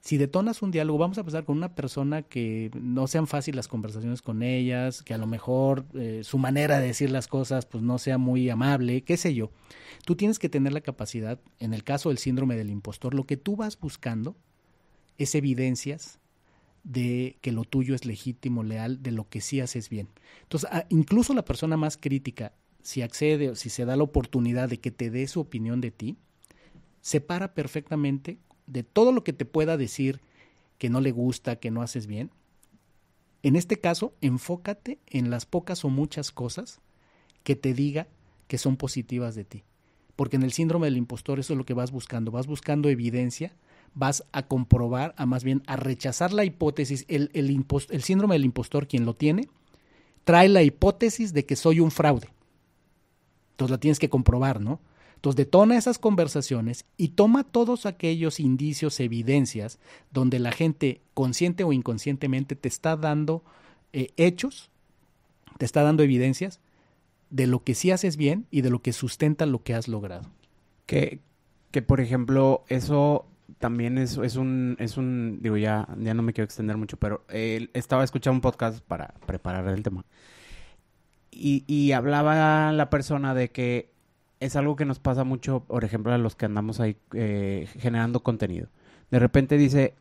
[0.00, 3.68] si detonas un diálogo, vamos a empezar con una persona que no sean fáciles las
[3.68, 7.84] conversaciones con ellas, que a lo mejor eh, su manera de decir las cosas pues
[7.84, 9.50] no sea muy amable, qué sé yo.
[10.06, 13.36] Tú tienes que tener la capacidad, en el caso del síndrome del impostor, lo que
[13.36, 14.36] tú vas buscando
[15.18, 16.18] es evidencias
[16.86, 20.08] de que lo tuyo es legítimo, leal, de lo que sí haces bien.
[20.42, 24.78] Entonces, incluso la persona más crítica, si accede o si se da la oportunidad de
[24.78, 26.16] que te dé su opinión de ti,
[27.00, 30.20] separa perfectamente de todo lo que te pueda decir
[30.78, 32.30] que no le gusta, que no haces bien,
[33.42, 36.80] en este caso, enfócate en las pocas o muchas cosas
[37.42, 38.06] que te diga
[38.46, 39.64] que son positivas de ti.
[40.14, 43.56] Porque en el síndrome del impostor eso es lo que vas buscando, vas buscando evidencia,
[43.96, 47.06] vas a comprobar, a más bien a rechazar la hipótesis.
[47.08, 49.48] El, el, síndrome del impostor, quien lo tiene,
[50.22, 52.28] trae la hipótesis de que soy un fraude.
[53.52, 54.80] Entonces la tienes que comprobar, ¿no?
[55.14, 59.78] Entonces detona esas conversaciones y toma todos aquellos indicios, evidencias,
[60.12, 63.42] donde la gente consciente o inconscientemente te está dando
[63.94, 64.70] eh, hechos,
[65.56, 66.60] te está dando evidencias
[67.30, 70.30] de lo que sí haces bien y de lo que sustenta lo que has logrado.
[70.84, 71.20] Que,
[71.70, 73.26] que por ejemplo, eso
[73.58, 77.24] también es, es, un, es un, digo, ya, ya no me quiero extender mucho, pero
[77.28, 80.04] eh, estaba escuchando un podcast para preparar el tema.
[81.30, 83.90] Y, y hablaba la persona de que
[84.40, 88.20] es algo que nos pasa mucho, por ejemplo, a los que andamos ahí eh, generando
[88.20, 88.68] contenido.
[89.10, 89.94] De repente dice,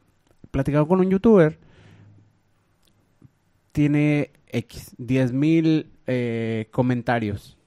[0.52, 1.58] platicado con un youtuber,
[3.72, 7.58] tiene X, 10 mil eh, comentarios,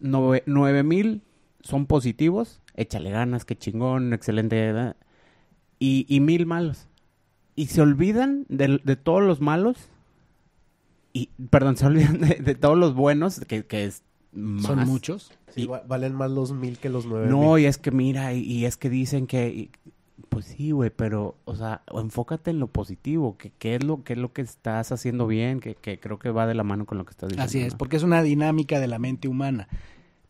[0.00, 1.22] 9 mil
[1.62, 4.94] son positivos, échale ganas, qué chingón, excelente,
[5.78, 6.88] y, y mil malos.
[7.54, 9.88] Y se olvidan de, de, todos los malos,
[11.12, 14.02] y, perdón, se olvidan de, de todos los buenos, que, que es
[14.60, 15.32] ¿Son muchos?
[15.48, 17.28] Sí, valen más los mil que los nueve.
[17.28, 19.70] No, y es que mira, y, es que dicen que...
[20.28, 24.12] pues sí, güey, pero, o sea, enfócate en lo positivo, que qué es lo, qué
[24.12, 26.98] es lo que estás haciendo bien, que, que creo que va de la mano con
[26.98, 27.44] lo que estás diciendo.
[27.44, 29.68] Así es, porque es una dinámica de la mente humana.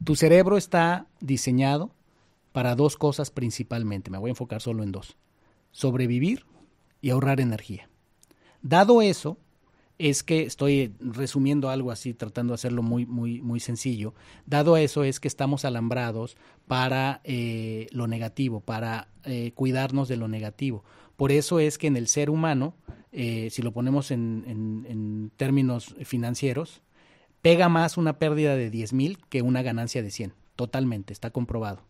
[0.05, 1.91] Tu cerebro está diseñado
[2.57, 5.19] para dos cosas principalmente, me voy a enfocar solo en dos,
[5.73, 6.47] sobrevivir
[7.03, 7.91] y ahorrar energía.
[8.63, 9.37] Dado eso,
[9.99, 14.15] es que estoy resumiendo algo así, tratando de hacerlo muy, muy, muy sencillo.
[14.47, 20.27] Dado eso, es que estamos alambrados para eh, lo negativo, para eh, cuidarnos de lo
[20.27, 20.83] negativo.
[21.19, 22.73] Por eso es que en el ser humano,
[23.13, 26.81] eh, si lo ponemos en, en, términos financieros,
[27.43, 30.33] pega más una pérdida de 10 mil que una ganancia de 100.
[30.57, 31.83] Totalmente, está comprobado.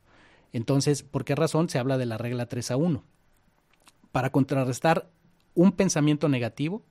[0.57, 3.05] Entonces, ¿por qué razón se habla de la regla 3 a 1?
[4.11, 5.11] Para contrarrestar
[5.53, 6.83] un pensamiento negativo,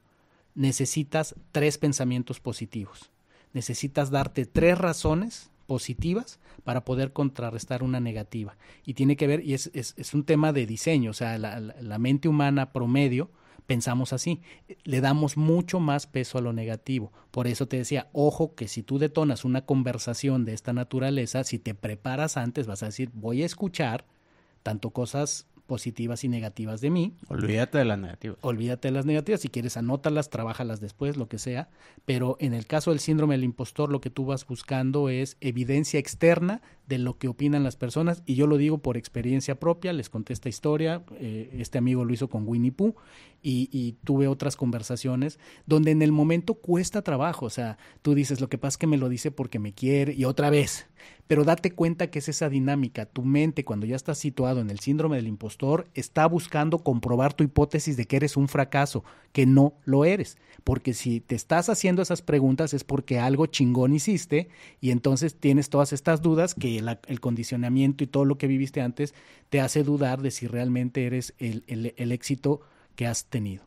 [0.53, 3.09] necesitas tres pensamientos positivos.
[3.53, 8.55] Necesitas darte tres razones positivas para poder contrarrestar una negativa.
[8.85, 12.27] Y tiene que ver, y es, es, un tema de diseño, o sea, la, mente
[12.27, 13.31] humana promedio
[13.65, 14.41] pensamos así,
[14.83, 17.11] le damos mucho más peso a lo negativo.
[17.31, 21.59] Por eso te decía, ojo que si tú detonas una conversación de esta naturaleza, si
[21.59, 24.05] te preparas antes, vas a decir, voy a escuchar
[24.63, 27.13] tanto cosas positivas y negativas de mí.
[27.27, 28.37] Olvídate de las negativas.
[28.41, 29.41] Olvídate de las negativas.
[29.41, 31.69] Si quieres, anótalas, trabájalas después, lo que sea.
[32.05, 35.99] Pero en el caso del síndrome del impostor, lo que tú vas buscando es evidencia
[35.99, 38.23] externa de lo que opinan las personas.
[38.25, 39.93] Y yo lo digo por experiencia propia.
[39.93, 41.03] Les conté esta historia.
[41.19, 42.95] Eh, este amigo lo hizo con Winnie Pooh.
[43.41, 47.45] Y, y, tuve otras conversaciones donde en el momento cuesta trabajo.
[47.45, 50.13] O sea, tú dices, lo que pasa es que me lo dice porque me quiere.
[50.13, 50.87] Y otra vez,
[51.27, 53.05] pero date cuenta que es esa dinámica.
[53.05, 57.43] Tu mente, cuando ya estás situado en el síndrome del impostor, está buscando comprobar tu
[57.43, 60.37] hipótesis de que eres un fracaso, que no lo eres.
[60.63, 64.49] Porque si te estás haciendo esas preguntas es porque algo chingón hiciste
[64.81, 68.81] y entonces tienes todas estas dudas que la, el condicionamiento y todo lo que viviste
[68.81, 69.13] antes
[69.49, 72.61] te hace dudar de si realmente eres el, el, el éxito
[72.95, 73.63] que has tenido.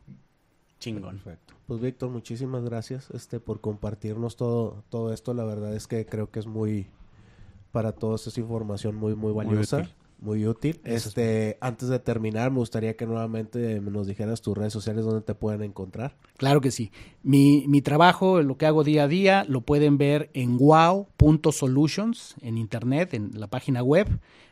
[0.79, 1.17] Chingón.
[1.17, 1.53] Perfecto.
[1.67, 5.33] Pues Víctor, muchísimas gracias este, por compartirnos todo, todo esto.
[5.33, 6.87] La verdad es que creo que es muy,
[7.71, 9.87] para todos esa información muy muy valiosa, muy.
[10.21, 10.81] Muy útil.
[10.83, 15.33] Este, antes de terminar, me gustaría que nuevamente nos dijeras tus redes sociales donde te
[15.33, 16.17] pueden encontrar.
[16.35, 16.91] Claro que sí.
[17.23, 22.57] Mi, mi trabajo, lo que hago día a día, lo pueden ver en wow.solutions en
[22.57, 24.07] internet, en la página web.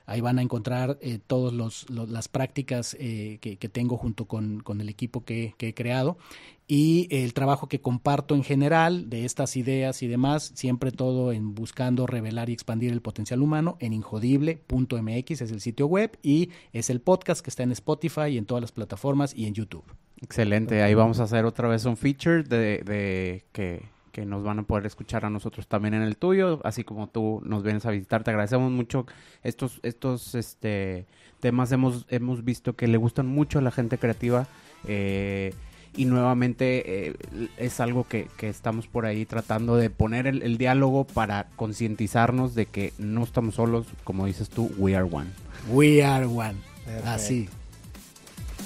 [0.07, 1.53] Ahí van a encontrar eh, todas
[1.89, 6.17] las prácticas eh, que, tengo junto con, el equipo que, he creado
[6.65, 11.53] y el trabajo que comparto en general de estas ideas y demás, siempre todo en
[11.55, 16.89] buscando revelar y expandir el potencial humano en injodible.mx es el sitio web y es
[16.89, 19.83] el podcast que está en Spotify y en todas las plataformas y en YouTube.
[20.21, 23.83] Excelente, ahí vamos a hacer otra vez un feature de, que,
[24.25, 27.63] nos van a poder escuchar a nosotros también en el tuyo, así como tú nos
[27.63, 28.23] vienes a visitar.
[28.23, 29.05] Te agradecemos mucho
[29.43, 31.05] estos, estos este,
[31.39, 34.47] temas, hemos, hemos visto que le gustan mucho a la gente creativa.
[34.87, 35.53] Eh,
[35.95, 37.15] y nuevamente eh,
[37.57, 42.93] es algo que, estamos por ahí tratando de poner el, diálogo para concientizarnos de que
[42.99, 45.29] no estamos solos, como dices tú, we are one.
[45.69, 46.55] We are one.
[47.03, 47.49] Así.